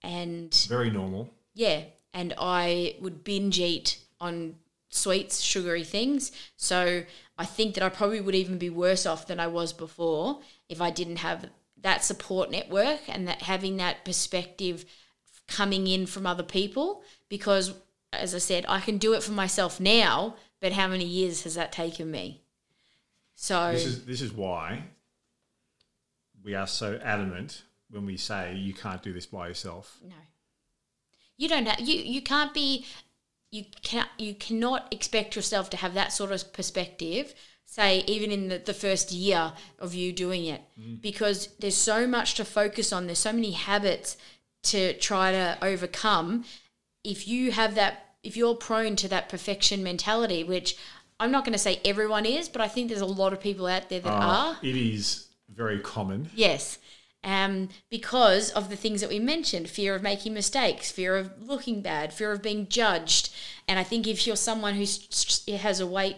and 0.02 0.54
very 0.68 0.90
normal. 0.90 1.30
Yeah, 1.54 1.82
and 2.12 2.34
I 2.38 2.96
would 3.00 3.24
binge 3.24 3.58
eat 3.58 3.98
on 4.20 4.56
sweets, 4.96 5.40
sugary 5.40 5.84
things. 5.84 6.32
So 6.56 7.02
I 7.38 7.44
think 7.44 7.74
that 7.74 7.84
I 7.84 7.88
probably 7.88 8.20
would 8.20 8.34
even 8.34 8.58
be 8.58 8.70
worse 8.70 9.06
off 9.06 9.26
than 9.26 9.38
I 9.38 9.46
was 9.46 9.72
before 9.72 10.40
if 10.68 10.80
I 10.80 10.90
didn't 10.90 11.16
have 11.16 11.46
that 11.82 12.04
support 12.04 12.50
network 12.50 13.00
and 13.08 13.28
that 13.28 13.42
having 13.42 13.76
that 13.76 14.04
perspective 14.04 14.84
coming 15.46 15.86
in 15.86 16.06
from 16.06 16.26
other 16.26 16.42
people 16.42 17.02
because 17.28 17.74
as 18.12 18.34
I 18.34 18.38
said, 18.38 18.64
I 18.68 18.80
can 18.80 18.98
do 18.98 19.12
it 19.12 19.22
for 19.22 19.32
myself 19.32 19.80
now, 19.80 20.36
but 20.60 20.72
how 20.72 20.88
many 20.88 21.04
years 21.04 21.42
has 21.42 21.54
that 21.54 21.72
taken 21.72 22.10
me? 22.10 22.42
So 23.34 23.72
this 23.72 23.84
is 23.84 24.04
this 24.04 24.22
is 24.22 24.32
why 24.32 24.84
we 26.42 26.54
are 26.54 26.66
so 26.66 26.98
adamant 27.02 27.62
when 27.90 28.06
we 28.06 28.16
say 28.16 28.54
you 28.54 28.72
can't 28.72 29.02
do 29.02 29.12
this 29.12 29.26
by 29.26 29.48
yourself. 29.48 29.98
No. 30.02 30.14
You 31.36 31.48
don't 31.48 31.66
have 31.66 31.80
you 31.80 32.00
you 32.00 32.22
can't 32.22 32.54
be 32.54 32.86
you 33.50 33.64
can 33.82 34.06
you 34.18 34.34
cannot 34.34 34.92
expect 34.92 35.36
yourself 35.36 35.70
to 35.70 35.76
have 35.76 35.94
that 35.94 36.12
sort 36.12 36.32
of 36.32 36.52
perspective 36.52 37.34
say 37.64 38.04
even 38.06 38.30
in 38.30 38.48
the, 38.48 38.58
the 38.58 38.74
first 38.74 39.12
year 39.12 39.52
of 39.78 39.94
you 39.94 40.12
doing 40.12 40.46
it. 40.46 40.62
Mm. 40.80 41.00
because 41.02 41.48
there's 41.58 41.76
so 41.76 42.06
much 42.06 42.34
to 42.34 42.44
focus 42.44 42.92
on 42.92 43.06
there's 43.06 43.18
so 43.18 43.32
many 43.32 43.52
habits 43.52 44.16
to 44.62 44.92
try 44.94 45.30
to 45.30 45.58
overcome. 45.62 46.44
If 47.04 47.28
you 47.28 47.52
have 47.52 47.74
that 47.74 48.16
if 48.22 48.36
you're 48.36 48.54
prone 48.54 48.96
to 48.96 49.08
that 49.08 49.28
perfection 49.28 49.84
mentality 49.84 50.42
which 50.42 50.76
i'm 51.20 51.30
not 51.30 51.44
going 51.44 51.52
to 51.52 51.58
say 51.58 51.80
everyone 51.84 52.26
is 52.26 52.48
but 52.48 52.60
i 52.60 52.66
think 52.66 52.88
there's 52.88 53.00
a 53.00 53.06
lot 53.06 53.32
of 53.32 53.40
people 53.40 53.68
out 53.68 53.88
there 53.88 54.00
that 54.00 54.10
uh, 54.10 54.26
are. 54.26 54.58
it 54.62 54.74
is 54.74 55.28
very 55.48 55.78
common. 55.78 56.28
Yes 56.34 56.78
um, 57.26 57.68
because 57.90 58.50
of 58.50 58.70
the 58.70 58.76
things 58.76 59.00
that 59.00 59.10
we 59.10 59.18
mentioned 59.18 59.68
fear 59.68 59.96
of 59.96 60.02
making 60.02 60.32
mistakes, 60.32 60.90
fear 60.90 61.16
of 61.16 61.30
looking 61.46 61.82
bad, 61.82 62.14
fear 62.14 62.32
of 62.32 62.40
being 62.40 62.68
judged. 62.68 63.34
And 63.68 63.78
I 63.78 63.82
think 63.82 64.06
if 64.06 64.26
you're 64.26 64.36
someone 64.36 64.74
who 64.74 64.86
has 65.56 65.80
a 65.80 65.86
weight 65.86 66.16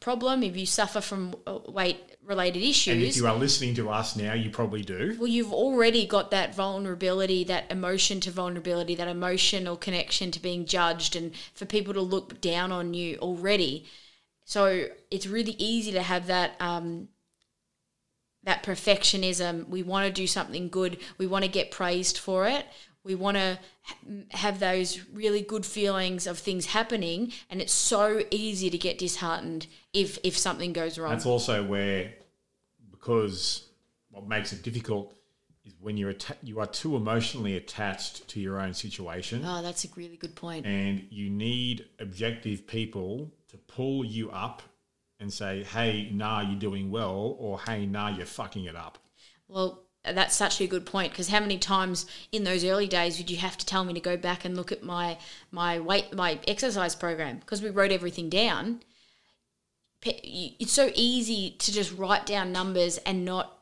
problem, 0.00 0.42
if 0.42 0.56
you 0.56 0.66
suffer 0.66 1.00
from 1.00 1.36
uh, 1.46 1.60
weight 1.68 1.98
related 2.24 2.62
issues. 2.62 2.94
And 2.94 3.02
if 3.02 3.16
you 3.16 3.26
are 3.26 3.36
listening 3.36 3.74
to 3.76 3.88
us 3.88 4.16
now, 4.16 4.34
you 4.34 4.50
probably 4.50 4.82
do. 4.82 5.16
Well, 5.18 5.28
you've 5.28 5.52
already 5.52 6.06
got 6.06 6.30
that 6.32 6.54
vulnerability, 6.54 7.44
that 7.44 7.70
emotion 7.70 8.20
to 8.20 8.30
vulnerability, 8.30 8.94
that 8.96 9.08
emotional 9.08 9.76
connection 9.76 10.30
to 10.32 10.40
being 10.40 10.66
judged, 10.66 11.16
and 11.16 11.32
for 11.54 11.66
people 11.66 11.94
to 11.94 12.00
look 12.00 12.40
down 12.40 12.72
on 12.72 12.94
you 12.94 13.16
already. 13.18 13.86
So 14.44 14.86
it's 15.10 15.26
really 15.26 15.54
easy 15.58 15.92
to 15.92 16.02
have 16.02 16.26
that 16.26 16.52
um, 16.60 17.08
that 18.44 18.62
perfectionism. 18.62 19.68
We 19.68 19.82
want 19.82 20.06
to 20.06 20.12
do 20.12 20.26
something 20.26 20.68
good. 20.68 20.98
We 21.18 21.26
want 21.26 21.44
to 21.44 21.50
get 21.50 21.70
praised 21.70 22.18
for 22.18 22.46
it. 22.46 22.66
We 23.02 23.14
want 23.14 23.38
to 23.38 23.58
have 24.30 24.60
those 24.60 25.00
really 25.12 25.40
good 25.40 25.64
feelings 25.64 26.26
of 26.26 26.38
things 26.38 26.66
happening, 26.66 27.32
and 27.48 27.60
it's 27.62 27.72
so 27.72 28.22
easy 28.30 28.68
to 28.68 28.76
get 28.76 28.98
disheartened 28.98 29.66
if 29.94 30.18
if 30.22 30.36
something 30.36 30.72
goes 30.72 30.98
wrong. 30.98 31.10
That's 31.10 31.24
also 31.24 31.64
where, 31.64 32.12
because 32.90 33.68
what 34.10 34.28
makes 34.28 34.52
it 34.52 34.62
difficult 34.62 35.14
is 35.64 35.74
when 35.80 35.96
you're 35.96 36.10
atta- 36.10 36.36
you 36.42 36.60
are 36.60 36.66
too 36.66 36.94
emotionally 36.94 37.56
attached 37.56 38.28
to 38.28 38.40
your 38.40 38.60
own 38.60 38.74
situation. 38.74 39.42
Oh, 39.46 39.62
that's 39.62 39.84
a 39.86 39.88
really 39.96 40.16
good 40.16 40.34
point. 40.34 40.66
And 40.66 41.06
you 41.10 41.30
need 41.30 41.86
objective 42.00 42.66
people 42.66 43.32
to 43.48 43.56
pull 43.56 44.04
you 44.04 44.30
up 44.30 44.62
and 45.20 45.32
say, 45.32 45.62
hey, 45.62 46.10
nah, 46.12 46.40
you're 46.40 46.58
doing 46.58 46.90
well, 46.90 47.36
or 47.38 47.60
hey, 47.60 47.86
nah, 47.86 48.08
you're 48.08 48.26
fucking 48.26 48.64
it 48.64 48.74
up. 48.74 48.98
Well, 49.48 49.82
that's 50.04 50.34
such 50.34 50.60
a 50.60 50.66
good 50.66 50.86
point 50.86 51.12
because 51.12 51.28
how 51.28 51.40
many 51.40 51.58
times 51.58 52.06
in 52.32 52.44
those 52.44 52.64
early 52.64 52.86
days 52.86 53.18
would 53.18 53.30
you 53.30 53.36
have 53.36 53.58
to 53.58 53.66
tell 53.66 53.84
me 53.84 53.92
to 53.92 54.00
go 54.00 54.16
back 54.16 54.44
and 54.44 54.56
look 54.56 54.72
at 54.72 54.82
my 54.82 55.18
my 55.50 55.78
weight 55.78 56.14
my 56.14 56.38
exercise 56.48 56.94
program 56.94 57.38
because 57.38 57.62
we 57.62 57.68
wrote 57.68 57.92
everything 57.92 58.30
down 58.30 58.80
it's 60.02 60.72
so 60.72 60.90
easy 60.94 61.50
to 61.58 61.70
just 61.70 61.94
write 61.98 62.24
down 62.24 62.50
numbers 62.50 62.96
and 62.98 63.26
not 63.26 63.58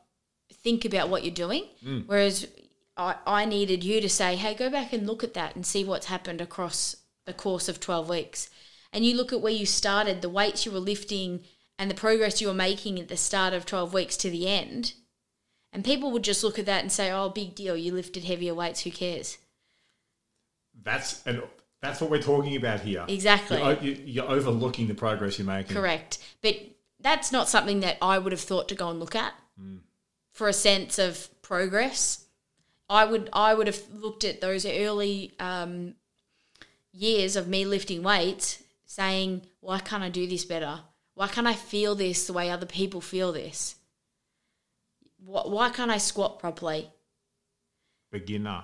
think 0.53 0.85
about 0.85 1.09
what 1.09 1.25
you're 1.25 1.33
doing 1.33 1.65
mm. 1.85 2.03
whereas 2.05 2.47
I, 2.95 3.15
I 3.27 3.43
needed 3.43 3.83
you 3.83 3.99
to 3.99 4.07
say 4.07 4.37
hey 4.37 4.55
go 4.55 4.69
back 4.69 4.93
and 4.93 5.05
look 5.05 5.25
at 5.25 5.33
that 5.33 5.55
and 5.55 5.65
see 5.65 5.83
what's 5.83 6.05
happened 6.05 6.39
across 6.39 6.95
the 7.25 7.33
course 7.33 7.67
of 7.67 7.81
12 7.81 8.07
weeks 8.07 8.49
and 8.91 9.05
you 9.05 9.15
look 9.15 9.31
at 9.31 9.41
where 9.41 9.53
you 9.53 9.65
started, 9.65 10.21
the 10.21 10.29
weights 10.29 10.65
you 10.65 10.71
were 10.71 10.79
lifting, 10.79 11.41
and 11.77 11.89
the 11.89 11.95
progress 11.95 12.41
you 12.41 12.47
were 12.47 12.53
making 12.53 12.99
at 12.99 13.07
the 13.07 13.17
start 13.17 13.53
of 13.53 13.65
12 13.65 13.93
weeks 13.93 14.17
to 14.17 14.29
the 14.29 14.47
end, 14.47 14.93
and 15.71 15.85
people 15.85 16.11
would 16.11 16.23
just 16.23 16.43
look 16.43 16.57
at 16.57 16.65
that 16.65 16.81
and 16.81 16.91
say, 16.91 17.11
oh, 17.11 17.29
big 17.29 17.55
deal, 17.55 17.77
you 17.77 17.93
lifted 17.93 18.23
heavier 18.23 18.53
weights, 18.53 18.81
who 18.81 18.91
cares? 18.91 19.37
That's 20.81 21.25
and 21.25 21.43
that's 21.81 22.01
what 22.01 22.09
we're 22.09 22.21
talking 22.21 22.55
about 22.55 22.81
here. 22.81 23.05
Exactly. 23.07 23.59
You're, 23.59 23.95
you're 23.95 24.29
overlooking 24.29 24.87
the 24.87 24.93
progress 24.93 25.37
you're 25.37 25.47
making. 25.47 25.75
Correct. 25.75 26.17
But 26.41 26.57
that's 26.99 27.31
not 27.31 27.47
something 27.47 27.81
that 27.81 27.97
I 28.01 28.17
would 28.17 28.31
have 28.31 28.41
thought 28.41 28.67
to 28.69 28.75
go 28.75 28.89
and 28.89 28.99
look 28.99 29.15
at 29.15 29.33
mm. 29.61 29.79
for 30.31 30.47
a 30.47 30.53
sense 30.53 30.99
of 30.99 31.29
progress. 31.41 32.25
I 32.89 33.05
would 33.05 33.29
I 33.31 33.53
would 33.53 33.67
have 33.67 33.81
looked 33.93 34.23
at 34.23 34.41
those 34.41 34.65
early 34.65 35.33
um, 35.39 35.95
years 36.91 37.35
of 37.35 37.47
me 37.47 37.65
lifting 37.65 38.03
weights 38.03 38.63
saying, 38.89 39.43
why 39.59 39.77
can't 39.77 40.01
I 40.01 40.09
do 40.09 40.25
this 40.25 40.43
better? 40.45 40.79
Why 41.13 41.27
can't 41.27 41.45
I 41.45 41.53
feel 41.53 41.93
this 41.93 42.25
the 42.25 42.33
way 42.33 42.49
other 42.49 42.65
people 42.65 43.01
feel 43.01 43.31
this? 43.31 43.75
Why 45.23 45.69
can't 45.69 45.91
I 45.91 45.99
squat 45.99 46.39
properly? 46.39 46.89
Beginner. 48.09 48.63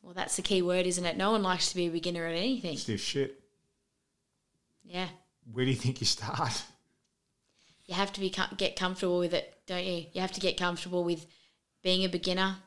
Well, 0.00 0.14
that's 0.14 0.36
the 0.36 0.42
key 0.42 0.62
word, 0.62 0.86
isn't 0.86 1.04
it? 1.04 1.16
No 1.16 1.32
one 1.32 1.42
likes 1.42 1.70
to 1.70 1.74
be 1.74 1.86
a 1.86 1.90
beginner 1.90 2.24
at 2.24 2.36
anything. 2.36 2.76
Stiff 2.76 3.00
shit. 3.00 3.42
Yeah. 4.84 5.08
Where 5.52 5.64
do 5.64 5.72
you 5.72 5.76
think 5.76 6.00
you 6.00 6.06
start? 6.06 6.62
You 7.86 7.96
have 7.96 8.12
to 8.12 8.20
be 8.20 8.32
get 8.56 8.76
comfortable 8.76 9.18
with 9.18 9.34
it, 9.34 9.56
don't 9.66 9.84
you? 9.84 10.06
You 10.12 10.20
have 10.20 10.32
to 10.32 10.40
get 10.40 10.56
comfortable 10.56 11.02
with 11.02 11.26
being 11.82 12.04
a 12.04 12.08
beginner, 12.08 12.58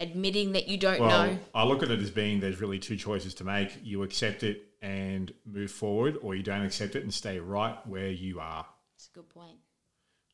admitting 0.00 0.52
that 0.52 0.66
you 0.66 0.78
don't 0.78 1.00
Well, 1.00 1.26
know. 1.26 1.38
I 1.54 1.64
look 1.64 1.82
at 1.82 1.90
it 1.90 2.00
as 2.00 2.10
being 2.10 2.40
there's 2.40 2.60
really 2.60 2.78
two 2.78 2.96
choices 2.96 3.34
to 3.34 3.44
make. 3.44 3.78
You 3.82 4.02
accept 4.02 4.42
it 4.42 4.66
and 4.82 5.32
move 5.44 5.70
forward, 5.70 6.18
or 6.22 6.34
you 6.34 6.42
don't 6.42 6.64
accept 6.64 6.96
it 6.96 7.02
and 7.02 7.12
stay 7.12 7.38
right 7.38 7.76
where 7.86 8.10
you 8.10 8.40
are. 8.40 8.66
That's 8.94 9.08
a 9.08 9.18
good 9.18 9.28
point. 9.28 9.58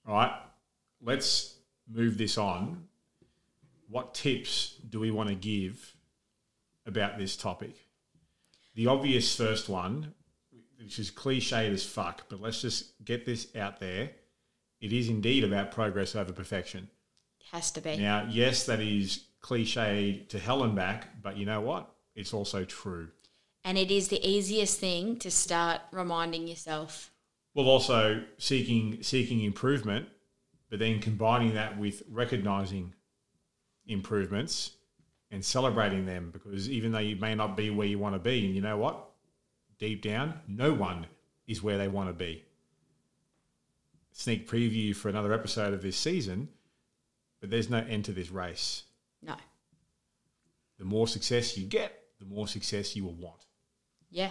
All 0.06 0.14
right, 0.14 0.32
let's 1.02 1.56
move 1.88 2.16
this 2.16 2.38
on. 2.38 2.84
What 3.88 4.14
tips 4.14 4.76
do 4.88 5.00
we 5.00 5.10
want 5.10 5.28
to 5.28 5.34
give 5.34 5.94
about 6.86 7.18
this 7.18 7.36
topic? 7.36 7.74
The 8.74 8.86
obvious 8.86 9.34
first 9.34 9.68
one, 9.68 10.14
which 10.78 10.98
is 10.98 11.10
cliched 11.10 11.72
as 11.72 11.84
fuck, 11.84 12.28
but 12.28 12.40
let's 12.40 12.62
just 12.62 13.04
get 13.04 13.26
this 13.26 13.48
out 13.56 13.80
there. 13.80 14.10
It 14.80 14.92
is 14.92 15.08
indeed 15.08 15.42
about 15.42 15.72
progress 15.72 16.14
over 16.14 16.32
perfection. 16.32 16.88
It 17.40 17.46
has 17.52 17.70
to 17.72 17.80
be. 17.80 17.96
Now, 17.96 18.26
yes, 18.28 18.66
that 18.66 18.80
is 18.80 19.24
cliched 19.46 20.28
to 20.28 20.38
hell 20.38 20.64
and 20.64 20.74
back, 20.74 21.22
but 21.22 21.36
you 21.36 21.46
know 21.46 21.60
what? 21.60 21.88
It's 22.14 22.34
also 22.34 22.64
true. 22.64 23.08
And 23.64 23.78
it 23.78 23.90
is 23.90 24.08
the 24.08 24.24
easiest 24.26 24.80
thing 24.80 25.16
to 25.18 25.30
start 25.30 25.80
reminding 25.92 26.48
yourself. 26.48 27.12
Well, 27.54 27.66
also 27.66 28.22
seeking 28.38 29.02
seeking 29.02 29.42
improvement, 29.42 30.08
but 30.68 30.78
then 30.78 31.00
combining 31.00 31.54
that 31.54 31.78
with 31.78 32.02
recognizing 32.10 32.92
improvements 33.86 34.72
and 35.30 35.44
celebrating 35.44 36.06
them, 36.06 36.30
because 36.32 36.68
even 36.70 36.92
though 36.92 36.98
you 36.98 37.16
may 37.16 37.34
not 37.34 37.56
be 37.56 37.70
where 37.70 37.86
you 37.86 37.98
want 37.98 38.14
to 38.14 38.18
be, 38.18 38.44
and 38.44 38.54
you 38.54 38.60
know 38.60 38.76
what, 38.76 39.10
deep 39.78 40.02
down, 40.02 40.34
no 40.46 40.72
one 40.72 41.06
is 41.46 41.62
where 41.62 41.78
they 41.78 41.88
want 41.88 42.08
to 42.08 42.12
be. 42.12 42.44
Sneak 44.12 44.48
preview 44.48 44.94
for 44.94 45.08
another 45.08 45.32
episode 45.32 45.72
of 45.72 45.82
this 45.82 45.96
season, 45.96 46.48
but 47.40 47.50
there's 47.50 47.70
no 47.70 47.78
end 47.78 48.04
to 48.06 48.12
this 48.12 48.30
race. 48.30 48.84
No. 49.22 49.34
The 50.78 50.84
more 50.84 51.08
success 51.08 51.56
you 51.56 51.66
get, 51.66 51.92
the 52.18 52.26
more 52.26 52.46
success 52.46 52.94
you 52.94 53.04
will 53.04 53.14
want. 53.14 53.44
Yeah. 54.10 54.30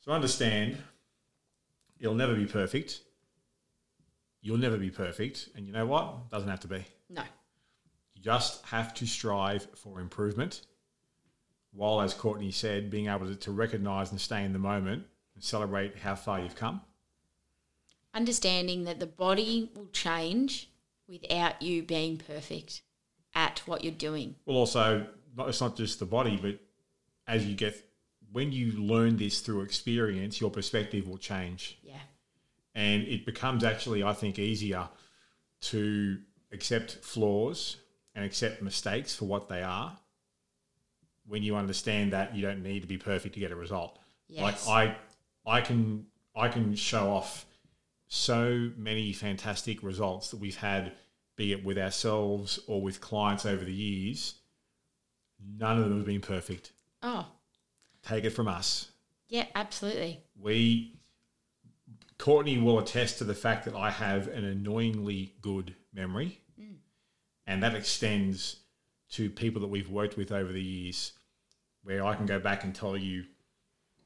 So 0.00 0.12
understand, 0.12 0.78
it'll 1.98 2.14
never 2.14 2.34
be 2.34 2.46
perfect. 2.46 3.00
You'll 4.40 4.58
never 4.58 4.76
be 4.76 4.90
perfect. 4.90 5.48
And 5.54 5.66
you 5.66 5.72
know 5.72 5.86
what? 5.86 6.30
Doesn't 6.30 6.48
have 6.48 6.60
to 6.60 6.68
be. 6.68 6.84
No. 7.08 7.22
You 8.14 8.22
just 8.22 8.64
have 8.66 8.94
to 8.94 9.06
strive 9.06 9.68
for 9.76 10.00
improvement. 10.00 10.62
While, 11.72 12.00
as 12.00 12.12
Courtney 12.12 12.50
said, 12.50 12.90
being 12.90 13.06
able 13.06 13.26
to, 13.26 13.36
to 13.36 13.52
recognize 13.52 14.10
and 14.10 14.20
stay 14.20 14.44
in 14.44 14.52
the 14.52 14.58
moment 14.58 15.04
and 15.34 15.42
celebrate 15.42 15.96
how 15.98 16.14
far 16.16 16.40
you've 16.40 16.56
come. 16.56 16.82
Understanding 18.12 18.84
that 18.84 19.00
the 19.00 19.06
body 19.06 19.70
will 19.74 19.86
change 19.86 20.68
without 21.08 21.62
you 21.62 21.82
being 21.82 22.18
perfect 22.18 22.82
at 23.34 23.60
what 23.66 23.82
you're 23.84 23.92
doing. 23.92 24.34
Well, 24.46 24.56
also, 24.56 25.06
it's 25.38 25.60
not 25.60 25.76
just 25.76 25.98
the 25.98 26.06
body, 26.06 26.38
but 26.40 26.58
as 27.26 27.46
you 27.46 27.54
get, 27.54 27.74
when 28.32 28.52
you 28.52 28.72
learn 28.72 29.16
this 29.16 29.40
through 29.40 29.62
experience, 29.62 30.40
your 30.40 30.50
perspective 30.50 31.08
will 31.08 31.18
change. 31.18 31.78
Yeah. 31.82 31.98
and 32.74 33.02
it 33.02 33.26
becomes 33.26 33.64
actually 33.64 34.02
i 34.02 34.14
think 34.14 34.38
easier 34.38 34.88
to 35.60 36.16
accept 36.52 36.92
flaws 37.02 37.76
and 38.14 38.24
accept 38.24 38.62
mistakes 38.62 39.14
for 39.14 39.26
what 39.26 39.46
they 39.48 39.62
are 39.62 39.94
when 41.26 41.42
you 41.42 41.54
understand 41.54 42.12
that 42.14 42.34
you 42.34 42.40
don't 42.40 42.62
need 42.62 42.80
to 42.80 42.88
be 42.88 42.96
perfect 42.96 43.34
to 43.34 43.40
get 43.40 43.50
a 43.52 43.56
result 43.56 43.98
Yes. 44.28 44.66
like 44.66 44.96
i 45.46 45.58
i 45.58 45.60
can 45.60 46.06
i 46.34 46.48
can 46.48 46.74
show 46.74 47.10
off 47.10 47.44
so 48.08 48.70
many 48.76 49.12
fantastic 49.12 49.82
results 49.82 50.30
that 50.30 50.40
we've 50.40 50.56
had 50.56 50.92
be 51.36 51.52
it 51.52 51.64
with 51.64 51.78
ourselves 51.78 52.58
or 52.66 52.80
with 52.82 53.00
clients 53.00 53.46
over 53.46 53.64
the 53.64 53.72
years 53.72 54.34
none 55.58 55.78
of 55.78 55.84
them 55.84 55.98
have 55.98 56.06
been 56.06 56.20
perfect 56.20 56.72
Oh, 57.04 57.26
take 58.02 58.24
it 58.24 58.30
from 58.30 58.48
us 58.48 58.92
yeah, 59.28 59.46
absolutely. 59.54 60.20
we 60.38 61.00
Courtney 62.18 62.58
will 62.58 62.78
attest 62.78 63.18
to 63.18 63.24
the 63.24 63.34
fact 63.34 63.64
that 63.64 63.74
I 63.74 63.90
have 63.90 64.28
an 64.28 64.44
annoyingly 64.44 65.34
good 65.40 65.74
memory, 65.92 66.38
mm. 66.60 66.76
and 67.48 67.62
that 67.64 67.74
extends 67.74 68.60
to 69.12 69.28
people 69.28 69.60
that 69.62 69.68
we've 69.68 69.90
worked 69.90 70.16
with 70.16 70.30
over 70.30 70.52
the 70.52 70.62
years, 70.62 71.14
where 71.82 72.04
I 72.04 72.14
can 72.14 72.26
go 72.26 72.38
back 72.38 72.62
and 72.62 72.72
tell 72.72 72.96
you 72.96 73.24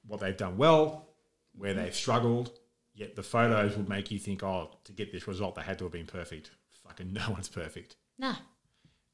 what 0.07 0.21
they've 0.21 0.37
done 0.37 0.57
well, 0.57 1.09
where 1.55 1.75
mm-hmm. 1.75 1.83
they've 1.83 1.95
struggled. 1.95 2.53
Yet 2.95 3.17
the 3.17 3.23
photos 3.23 3.77
would 3.77 3.89
make 3.89 4.11
you 4.11 4.19
think, 4.19 4.43
oh, 4.43 4.71
to 4.85 4.93
get 4.93 5.13
this 5.13 5.29
result, 5.29 5.57
they 5.57 5.63
had 5.63 5.79
to 5.81 5.85
have 5.85 5.93
been 5.93 6.07
perfect. 6.07 6.53
Fucking 6.89 7.13
no 7.13 7.31
one's 7.31 7.49
perfect. 7.49 7.97
No. 8.19 8.35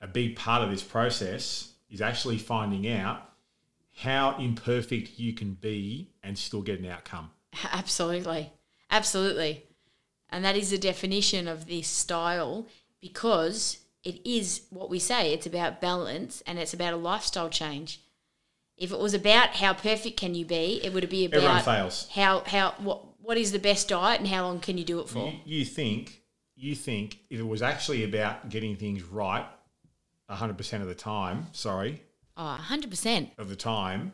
A 0.01 0.07
big 0.07 0.37
part 0.37 0.63
of 0.63 0.71
this 0.71 0.83
process 0.83 1.73
is 1.91 2.01
actually 2.01 2.39
finding 2.39 2.89
out 2.89 3.31
how 3.99 4.37
imperfect 4.39 5.19
you 5.19 5.33
can 5.33 5.55
be 5.55 6.11
and 6.23 6.37
still 6.39 6.63
get 6.63 6.81
an 6.81 6.87
outcome. 6.87 7.31
Absolutely. 7.73 8.53
Absolutely. 8.91 9.65
And 10.31 10.45
that 10.45 10.57
is 10.57 10.71
the 10.71 10.79
definition 10.79 11.47
of 11.47 11.67
this 11.67 11.87
style 11.89 12.67
because 13.01 13.79
it 14.03 14.21
is 14.27 14.63
what 14.71 14.91
we 14.91 14.99
say 14.99 15.33
it's 15.33 15.47
about 15.47 15.81
balance 15.81 16.43
and 16.47 16.59
it's 16.59 16.75
about 16.75 16.95
a 16.95 16.97
lifestyle 16.97 17.51
change. 17.51 18.01
If 18.79 18.91
it 18.91 18.99
was 18.99 19.15
about 19.15 19.57
how 19.57 19.75
perfect 19.75 20.17
can 20.17 20.35
you 20.35 20.45
be, 20.45 20.81
it 20.83 20.93
would 20.93 21.09
be 21.09 21.27
about 21.27 21.37
Everyone 21.37 21.63
fails. 21.63 22.09
how 22.15 22.41
how 22.47 22.75
what 22.79 23.05
what 23.21 23.37
is 23.37 23.53
the 23.53 23.59
best 23.59 23.89
diet 23.89 24.19
and 24.21 24.29
how 24.29 24.45
long 24.47 24.59
can 24.59 24.79
you 24.79 24.85
do 24.85 25.01
it 25.01 25.09
for? 25.09 25.29
You, 25.45 25.59
you 25.59 25.65
think 25.65 26.22
you 26.63 26.75
think 26.75 27.19
if 27.31 27.39
it 27.41 27.47
was 27.47 27.63
actually 27.63 28.05
about 28.05 28.49
getting 28.49 28.77
things 28.77 29.03
right 29.03 29.47
100% 30.31 30.81
of 30.81 30.87
the 30.87 30.95
time, 30.95 31.47
sorry, 31.53 32.03
Oh, 32.37 32.59
100%. 32.61 33.31
of 33.39 33.49
the 33.49 33.57
time, 33.57 34.13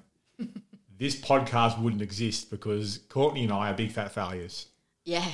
this 0.98 1.14
podcast 1.20 1.80
wouldn't 1.80 2.02
exist 2.02 2.50
because 2.50 2.98
Courtney 3.08 3.44
and 3.44 3.52
I 3.52 3.70
are 3.70 3.74
big 3.74 3.92
fat 3.92 4.12
failures 4.12 4.66
Yeah. 5.04 5.24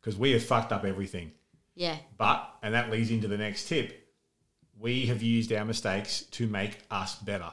because 0.00 0.16
we 0.16 0.32
have 0.32 0.42
fucked 0.44 0.72
up 0.72 0.84
everything. 0.84 1.30
Yeah. 1.76 1.96
But, 2.18 2.48
and 2.62 2.74
that 2.74 2.90
leads 2.90 3.10
into 3.10 3.28
the 3.28 3.38
next 3.38 3.68
tip, 3.68 4.08
we 4.78 5.06
have 5.06 5.22
used 5.22 5.52
our 5.52 5.64
mistakes 5.64 6.22
to 6.32 6.46
make 6.48 6.78
us 6.90 7.14
better. 7.16 7.52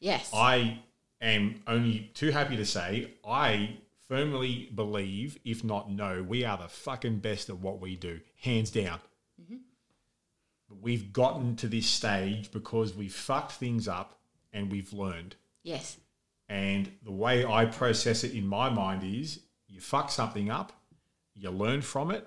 Yes. 0.00 0.30
I 0.34 0.80
am 1.20 1.62
only 1.66 2.10
too 2.14 2.30
happy 2.30 2.56
to 2.56 2.66
say 2.66 3.12
I 3.26 3.78
firmly 4.08 4.70
believe, 4.74 5.38
if 5.44 5.62
not 5.62 5.90
know, 5.90 6.22
we 6.22 6.44
are 6.44 6.56
the 6.56 6.68
fucking 6.68 7.18
best 7.18 7.48
at 7.50 7.58
what 7.58 7.80
we 7.80 7.94
do, 7.96 8.20
hands 8.40 8.70
down. 8.70 8.98
Mm-hmm. 9.40 9.56
But 10.68 10.78
we've 10.80 11.12
gotten 11.12 11.56
to 11.56 11.68
this 11.68 11.86
stage 11.86 12.50
because 12.50 12.94
we've 12.94 13.14
fucked 13.14 13.52
things 13.52 13.86
up 13.86 14.18
and 14.52 14.70
we've 14.72 14.92
learned. 14.92 15.36
yes. 15.62 15.98
And 16.50 16.90
the 17.04 17.12
way 17.12 17.44
I 17.44 17.66
process 17.66 18.24
it 18.24 18.32
in 18.32 18.46
my 18.46 18.70
mind 18.70 19.04
is 19.04 19.40
you 19.66 19.80
fuck 19.82 20.10
something 20.10 20.50
up, 20.50 20.72
you 21.34 21.50
learn 21.50 21.82
from 21.82 22.10
it, 22.10 22.26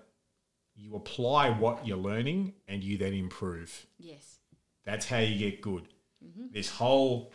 you 0.76 0.96
apply 0.96 1.50
what 1.50 1.88
you're 1.88 1.98
learning, 1.98 2.54
and 2.67 2.84
you 2.84 3.00
then 3.00 3.13
improve. 3.13 3.88
Yes. 3.98 4.38
That's 4.86 5.08
how 5.08 5.17
you 5.17 5.39
get 5.39 5.62
good. 5.62 5.88
Mm-hmm. 6.24 6.54
This 6.54 6.70
whole 6.70 7.34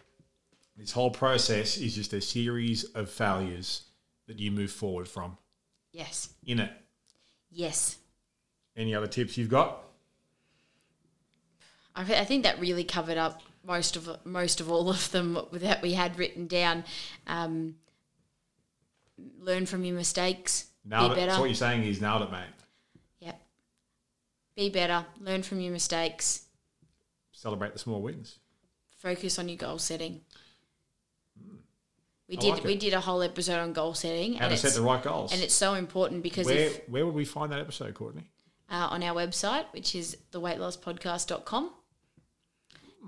this 0.77 0.93
whole 0.93 1.11
process 1.11 1.77
is 1.77 1.97
just 1.97 2.13
a 2.13 2.21
series 2.21 2.85
of 2.85 3.11
failures 3.11 3.86
that 4.27 4.39
you 4.39 4.51
move 4.51 4.71
forward 4.71 5.09
from. 5.09 5.37
Yes. 5.93 6.29
In 6.45 6.61
it, 6.61 6.71
Yes. 7.51 7.97
any 8.77 8.95
other 8.95 9.07
tips 9.07 9.37
you've 9.39 9.49
got? 9.49 9.83
I, 11.95 12.03
I 12.03 12.25
think 12.25 12.42
that 12.42 12.61
really 12.61 12.85
covered 12.85 13.17
up 13.17 13.40
most 13.65 13.96
of 13.96 14.09
most 14.25 14.61
of 14.61 14.71
all 14.71 14.88
of 14.90 15.11
them 15.11 15.38
that 15.53 15.83
we 15.83 15.92
had 15.94 16.19
written 16.19 16.46
down. 16.46 16.85
Um, 17.27 17.77
learn 19.38 19.67
from 19.67 19.85
your 19.85 19.96
mistakes. 19.96 20.67
Nailed 20.85 21.15
be 21.15 21.21
it. 21.23 21.31
So 21.31 21.40
what 21.40 21.46
you're 21.46 21.55
saying 21.55 21.83
is 21.85 22.00
nailed 22.00 22.23
it, 22.23 22.31
mate. 22.31 22.44
Yep. 23.21 23.40
Be 24.57 24.69
better. 24.71 25.07
Learn 25.21 25.42
from 25.42 25.61
your 25.61 25.73
mistakes. 25.73 26.42
Celebrate 27.33 27.73
the 27.73 27.79
small 27.79 28.03
wins. 28.03 28.38
Focus 28.98 29.38
on 29.38 29.48
your 29.48 29.57
goal 29.59 29.79
setting. 29.79 30.21
We 32.29 32.37
I 32.37 32.40
did 32.40 32.54
like 32.54 32.64
we 32.64 32.77
did 32.77 32.92
a 32.92 33.00
whole 33.00 33.22
episode 33.22 33.58
on 33.60 33.72
goal 33.72 33.94
setting, 33.94 34.35
How 34.35 34.46
and 34.46 34.50
to 34.50 34.54
it's 34.54 34.62
set 34.62 34.74
the 34.74 34.83
right 34.83 35.02
goals. 35.02 35.33
and 35.33 35.40
it's 35.42 35.54
so 35.54 35.74
important 35.74 36.22
because 36.22 36.46
where 36.46 36.58
if 36.58 36.88
where 36.88 37.06
would 37.06 37.14
we 37.14 37.24
find 37.24 37.52
that 37.52 37.60
episode, 37.60 37.94
Courtney? 37.94 38.24
uh, 38.68 38.88
on 38.90 39.02
our 39.04 39.14
website, 39.14 39.64
which 39.72 39.94
is 39.94 40.16
theweightlosspodcast.com. 40.33 41.70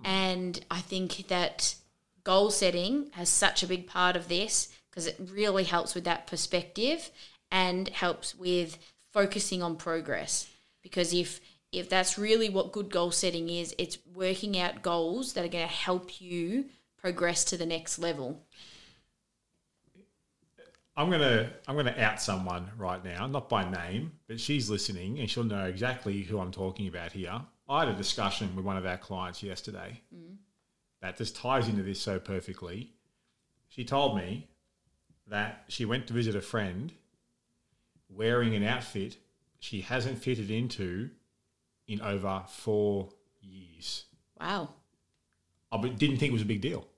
And 0.04 0.64
I 0.70 0.80
think 0.80 1.26
that 1.28 1.74
goal 2.22 2.50
setting 2.50 3.10
has 3.12 3.28
such 3.28 3.62
a 3.62 3.66
big 3.66 3.86
part 3.88 4.14
of 4.16 4.28
this 4.28 4.68
because 4.90 5.06
it 5.06 5.16
really 5.32 5.64
helps 5.64 5.94
with 5.94 6.04
that 6.04 6.26
perspective 6.26 7.10
and 7.50 7.88
helps 7.88 8.34
with 8.36 8.78
focusing 9.12 9.62
on 9.62 9.76
progress. 9.76 10.48
Because 10.82 11.12
if 11.12 11.40
if 11.72 11.88
that's 11.90 12.16
really 12.16 12.48
what 12.48 12.72
good 12.72 12.90
goal 12.90 13.10
setting 13.10 13.48
is, 13.50 13.74
it's 13.76 13.98
working 14.14 14.58
out 14.58 14.82
goals 14.82 15.32
that 15.34 15.44
are 15.44 15.48
going 15.48 15.66
to 15.66 15.74
help 15.74 16.20
you 16.20 16.66
progress 16.96 17.44
to 17.44 17.56
the 17.58 17.66
next 17.66 17.98
level. 17.98 18.42
I'm 20.99 21.11
gonna 21.11 21.49
I'm 21.68 21.76
gonna 21.76 21.94
out 21.96 22.20
someone 22.20 22.68
right 22.76 23.03
now, 23.05 23.28
not 23.28 23.49
by 23.49 23.70
name, 23.70 24.11
but 24.26 24.40
she's 24.40 24.68
listening 24.68 25.20
and 25.20 25.30
she'll 25.30 25.44
know 25.44 25.66
exactly 25.66 26.22
who 26.22 26.40
I'm 26.40 26.51
talking 26.51 26.88
about 26.88 27.12
here. 27.12 27.40
I 27.68 27.84
had 27.84 27.88
a 27.88 27.94
discussion 27.94 28.57
with 28.57 28.64
one 28.64 28.76
of 28.76 28.84
our 28.84 28.96
clients 28.96 29.40
yesterday 29.40 30.03
mm. 30.12 30.34
that 31.01 31.16
just 31.16 31.36
ties 31.36 31.68
into 31.68 31.84
this 31.84 32.01
so 32.01 32.18
perfectly. 32.18 32.90
She 33.68 33.84
told 33.84 34.16
me 34.16 34.49
that 35.28 35.66
she 35.68 35.84
went 35.84 36.09
to 36.09 36.14
visit 36.14 36.34
a 36.34 36.40
friend 36.40 36.92
wearing 38.09 38.57
an 38.57 38.64
outfit 38.64 39.18
she 39.61 39.82
hasn't 39.82 40.18
fitted 40.18 40.51
into 40.51 41.11
in 41.86 42.01
over 42.01 42.42
four 42.49 43.11
years. 43.40 44.07
Wow. 44.40 44.70
Oh, 45.70 45.78
I 45.78 45.88
didn't 45.90 46.16
think 46.16 46.30
it 46.30 46.32
was 46.32 46.42
a 46.42 46.46
big 46.46 46.61
deal. 46.61 46.88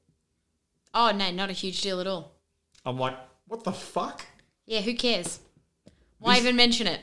Oh 0.95 1.11
no, 1.11 1.31
not 1.31 1.51
a 1.51 1.53
huge 1.53 1.83
deal 1.83 2.01
at 2.01 2.07
all. 2.07 2.33
I'm 2.87 2.99
like, 2.99 3.17
what 3.51 3.65
the 3.65 3.73
fuck? 3.73 4.25
Yeah, 4.65 4.81
who 4.81 4.95
cares? 4.95 5.41
Why 6.19 6.35
This- 6.35 6.45
even 6.45 6.57
mention 6.57 6.87
it? 6.87 7.01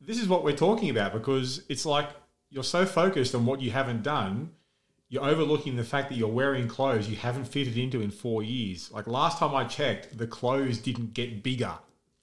this 0.00 0.18
is 0.18 0.26
what 0.28 0.42
we're 0.42 0.56
talking 0.56 0.88
about 0.88 1.12
because 1.12 1.62
it's 1.68 1.84
like 1.84 2.08
you're 2.48 2.64
so 2.64 2.86
focused 2.86 3.34
on 3.34 3.44
what 3.44 3.60
you 3.60 3.70
haven't 3.70 4.02
done, 4.02 4.50
you're 5.10 5.22
overlooking 5.24 5.76
the 5.76 5.84
fact 5.84 6.08
that 6.08 6.16
you're 6.16 6.26
wearing 6.28 6.66
clothes 6.68 7.06
you 7.08 7.16
haven't 7.16 7.44
fitted 7.44 7.76
into 7.76 8.00
in 8.00 8.10
four 8.10 8.42
years. 8.42 8.90
Like 8.90 9.06
last 9.06 9.38
time 9.38 9.54
I 9.54 9.64
checked, 9.64 10.16
the 10.16 10.26
clothes 10.26 10.78
didn't 10.78 11.12
get 11.12 11.42
bigger 11.42 11.74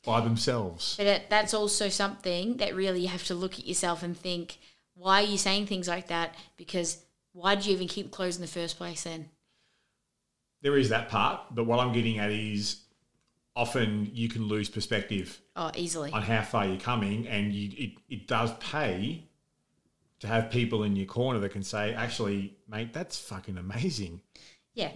by 0.03 0.21
themselves. 0.21 0.95
But 0.97 1.05
it, 1.05 1.30
that's 1.30 1.53
also 1.53 1.88
something 1.88 2.57
that 2.57 2.75
really 2.75 3.01
you 3.01 3.09
have 3.09 3.25
to 3.25 3.36
look 3.36 3.59
at 3.59 3.67
yourself 3.67 4.01
and 4.01 4.17
think, 4.17 4.57
why 4.95 5.21
are 5.21 5.28
you 5.28 5.38
saying 5.38 5.67
things 5.67 5.88
like 5.88 6.07
that? 6.07 6.34
Because 6.57 7.05
why 7.34 7.53
did 7.53 7.67
you 7.67 7.73
even 7.73 7.88
keep 7.88 8.09
clothes 8.09 8.38
in 8.38 8.41
the 8.41 8.47
first 8.47 8.78
place 8.78 9.03
then? 9.03 9.30
There 10.63 10.78
is 10.78 10.89
that 10.89 11.09
part, 11.09 11.41
but 11.51 11.65
what 11.67 11.80
I'm 11.80 11.93
getting 11.93 12.17
at 12.17 12.32
is 12.32 12.78
often 13.58 14.10
you 14.14 14.30
can 14.30 14.47
lose 14.47 14.70
perspective 14.70 15.41
Oh, 15.55 15.72
easily. 15.76 16.12
on 16.12 16.22
how 16.22 16.43
far 16.43 16.66
you're 16.66 16.80
coming, 16.80 17.28
and 17.28 17.51
you, 17.53 17.72
it, 17.78 17.91
it 18.08 18.28
does 18.28 18.53
pay 18.60 19.24
to 20.20 20.28
have 20.28 20.49
people 20.49 20.84
in 20.84 20.95
your 20.95 21.05
corner 21.08 21.39
that 21.39 21.49
can 21.51 21.64
say, 21.64 21.93
actually, 21.93 22.55
mate, 22.70 22.93
that's 22.93 23.20
fucking 23.20 23.58
amazing. 23.58 24.22
Yeah. 24.74 24.91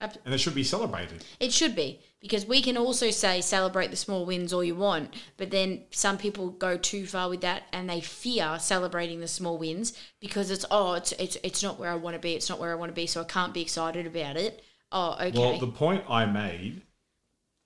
And 0.00 0.34
it 0.34 0.38
should 0.38 0.54
be 0.56 0.64
celebrated. 0.64 1.24
It 1.38 1.52
should 1.52 1.76
be 1.76 2.00
because 2.20 2.44
we 2.44 2.60
can 2.60 2.76
also 2.76 3.10
say 3.10 3.40
celebrate 3.40 3.90
the 3.92 3.96
small 3.96 4.26
wins 4.26 4.52
all 4.52 4.64
you 4.64 4.74
want, 4.74 5.14
but 5.36 5.52
then 5.52 5.84
some 5.92 6.18
people 6.18 6.50
go 6.50 6.76
too 6.76 7.06
far 7.06 7.28
with 7.28 7.40
that 7.42 7.62
and 7.72 7.88
they 7.88 8.00
fear 8.00 8.56
celebrating 8.58 9.20
the 9.20 9.28
small 9.28 9.58
wins 9.58 9.92
because 10.20 10.50
it's 10.50 10.64
oh 10.72 10.94
it's 10.94 11.12
it's 11.12 11.36
it's 11.44 11.62
not 11.62 11.78
where 11.78 11.88
I 11.90 11.94
want 11.94 12.14
to 12.14 12.20
be, 12.20 12.34
it's 12.34 12.48
not 12.50 12.58
where 12.58 12.72
I 12.72 12.74
want 12.74 12.90
to 12.90 12.94
be, 12.94 13.06
so 13.06 13.20
I 13.20 13.24
can't 13.24 13.54
be 13.54 13.62
excited 13.62 14.04
about 14.06 14.36
it. 14.36 14.62
Oh, 14.90 15.16
okay. 15.20 15.38
Well, 15.38 15.58
the 15.58 15.68
point 15.68 16.02
I 16.08 16.26
made, 16.26 16.82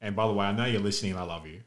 and 0.00 0.14
by 0.14 0.26
the 0.26 0.32
way, 0.32 0.46
I 0.46 0.52
know 0.52 0.66
you're 0.66 0.80
listening 0.80 1.16
I 1.16 1.22
love 1.22 1.46
you. 1.46 1.62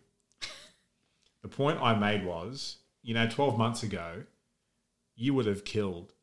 the 1.41 1.49
point 1.49 1.80
I 1.82 1.95
made 1.95 2.25
was, 2.25 2.77
you 3.01 3.13
know, 3.13 3.27
12 3.27 3.57
months 3.57 3.84
ago, 3.84 4.23
you 5.15 5.34
would 5.34 5.45
have 5.45 5.65
killed 5.65 6.13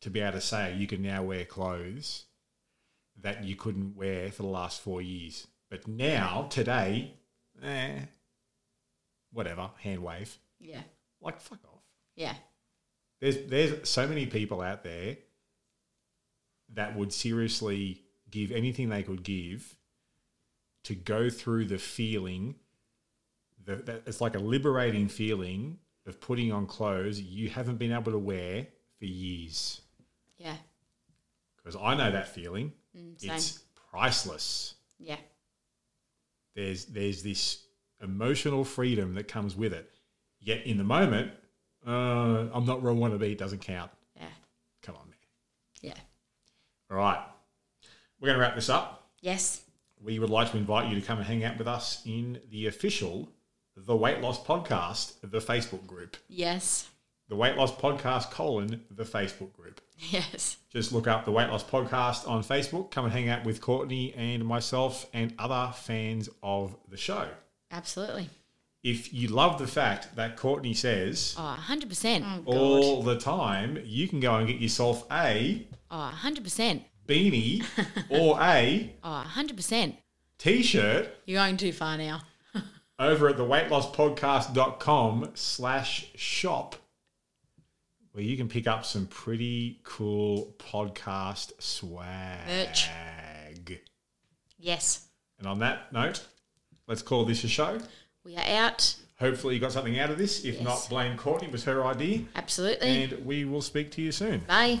to 0.00 0.10
be 0.10 0.20
able 0.20 0.32
to 0.32 0.40
say 0.40 0.74
you 0.74 0.86
can 0.86 1.02
now 1.02 1.22
wear 1.22 1.44
clothes 1.44 2.24
that 3.20 3.44
you 3.44 3.56
couldn't 3.56 3.96
wear 3.96 4.30
for 4.30 4.42
the 4.42 4.48
last 4.48 4.80
four 4.80 5.02
years. 5.02 5.46
But 5.70 5.88
now, 5.88 6.46
today, 6.50 7.14
eh, 7.62 8.00
whatever, 9.32 9.70
hand 9.80 10.02
wave. 10.02 10.38
yeah. 10.60 10.82
Like, 11.20 11.40
fuck 11.40 11.58
off. 11.64 11.82
Yeah. 12.14 12.34
There's 13.20 13.38
there's 13.46 13.88
so 13.88 14.06
many 14.06 14.26
people 14.26 14.60
out 14.60 14.84
there 14.84 15.16
that 16.74 16.96
would 16.96 17.12
seriously 17.12 18.02
give 18.30 18.52
anything 18.52 18.88
they 18.88 19.02
could 19.02 19.24
give 19.24 19.74
to 20.88 20.94
go 20.94 21.28
through 21.30 21.64
the 21.66 21.78
feeling 21.78 22.54
the, 23.64 23.76
that 23.76 24.02
it's 24.06 24.20
like 24.20 24.34
a 24.34 24.38
liberating 24.38 25.06
feeling 25.08 25.78
of 26.06 26.20
putting 26.20 26.50
on 26.52 26.66
clothes 26.66 27.20
you 27.20 27.48
haven't 27.50 27.76
been 27.76 27.92
able 27.92 28.12
to 28.12 28.18
wear 28.18 28.66
for 28.98 29.04
years 29.04 29.82
Yeah. 30.38 30.56
because 31.56 31.76
I 31.80 31.94
know 31.94 32.10
that 32.10 32.28
feeling 32.28 32.72
Mm, 32.96 33.22
it's 33.22 33.60
priceless 33.90 34.74
Yeah. 34.98 35.18
there's 36.56 36.86
there's 36.86 37.22
this 37.22 37.64
emotional 38.02 38.64
freedom 38.64 39.14
that 39.14 39.28
comes 39.28 39.54
with 39.54 39.74
it 39.74 39.90
yet 40.40 40.64
in 40.66 40.78
the 40.78 40.84
moment 40.84 41.32
uh, 41.86 42.48
I'm 42.52 42.64
not 42.64 42.80
where 42.82 42.90
I 42.92 42.94
want 42.94 43.12
to 43.12 43.18
be 43.18 43.32
it 43.32 43.38
doesn't 43.38 43.60
count 43.60 43.90
Yeah. 44.16 44.22
come 44.82 44.94
on 44.96 45.06
man 45.08 45.18
Yeah. 45.82 46.00
All 46.90 46.96
right. 46.96 47.22
We're 48.18 48.28
going 48.28 48.38
to 48.38 48.40
wrap 48.40 48.54
this 48.54 48.70
up. 48.70 49.10
Yes. 49.20 49.62
We 50.02 50.18
would 50.18 50.30
like 50.30 50.50
to 50.52 50.56
invite 50.56 50.88
you 50.88 51.00
to 51.00 51.06
come 51.06 51.18
and 51.18 51.26
hang 51.26 51.44
out 51.44 51.58
with 51.58 51.68
us 51.68 52.02
in 52.06 52.40
the 52.50 52.66
official 52.66 53.28
The 53.76 53.96
Weight 53.96 54.20
Loss 54.20 54.44
Podcast, 54.44 55.14
the 55.22 55.38
Facebook 55.40 55.86
group. 55.86 56.16
Yes. 56.28 56.88
The 57.28 57.36
Weight 57.36 57.56
Loss 57.56 57.72
Podcast, 57.76 58.30
colon, 58.30 58.84
the 58.90 59.04
Facebook 59.04 59.52
group. 59.52 59.80
Yes. 60.10 60.56
Just 60.72 60.92
look 60.92 61.06
up 61.08 61.24
the 61.24 61.32
Weight 61.32 61.48
Loss 61.50 61.64
Podcast 61.64 62.28
on 62.28 62.42
Facebook. 62.44 62.90
Come 62.90 63.04
and 63.04 63.12
hang 63.12 63.28
out 63.28 63.44
with 63.44 63.60
Courtney 63.60 64.14
and 64.14 64.44
myself 64.44 65.06
and 65.12 65.34
other 65.38 65.72
fans 65.74 66.28
of 66.42 66.76
the 66.88 66.96
show. 66.96 67.26
Absolutely. 67.70 68.30
If 68.84 69.12
you 69.12 69.28
love 69.28 69.58
the 69.58 69.66
fact 69.66 70.14
that 70.14 70.36
Courtney 70.36 70.72
says 70.72 71.34
Oh, 71.36 71.58
100%. 71.68 72.44
Oh, 72.46 72.52
all 72.56 73.02
the 73.02 73.18
time, 73.18 73.78
you 73.84 74.06
can 74.08 74.20
go 74.20 74.36
and 74.36 74.46
get 74.46 74.60
yourself 74.60 75.04
a 75.10 75.66
Oh, 75.90 76.14
100%. 76.22 76.82
Beanie 77.08 77.64
or 78.10 78.38
a 78.40 78.92
Oh, 79.02 79.24
100%. 79.34 79.96
t 80.38 80.62
shirt 80.62 81.08
You're 81.26 81.40
going 81.40 81.56
too 81.56 81.72
far 81.72 81.96
now. 81.98 82.20
over 82.98 83.28
at 83.28 83.36
the 83.36 83.44
weightlosspodcast.com 83.44 85.30
slash 85.34 86.06
shop 86.14 86.76
where 88.12 88.24
you 88.24 88.36
can 88.36 88.48
pick 88.48 88.66
up 88.66 88.84
some 88.84 89.06
pretty 89.06 89.80
cool 89.84 90.54
podcast 90.58 91.52
swag. 91.62 92.46
Merch. 92.48 92.88
Yes. 94.58 95.06
And 95.38 95.46
on 95.46 95.60
that 95.60 95.92
note, 95.92 96.24
let's 96.88 97.02
call 97.02 97.24
this 97.24 97.44
a 97.44 97.48
show. 97.48 97.78
We 98.24 98.36
are 98.36 98.44
out. 98.64 98.96
Hopefully 99.20 99.54
you 99.54 99.60
got 99.60 99.72
something 99.72 99.98
out 99.98 100.10
of 100.10 100.18
this. 100.18 100.44
If 100.44 100.56
Yes. 100.56 100.64
not, 100.64 100.88
blame 100.88 101.16
Courtney 101.16 101.46
it 101.48 101.52
was 101.52 101.64
her 101.64 101.84
idea. 101.86 102.22
Absolutely. 102.34 103.04
And 103.04 103.24
we 103.24 103.44
will 103.44 103.62
speak 103.62 103.90
to 103.92 104.02
you 104.02 104.10
soon. 104.12 104.40
Bye. 104.40 104.80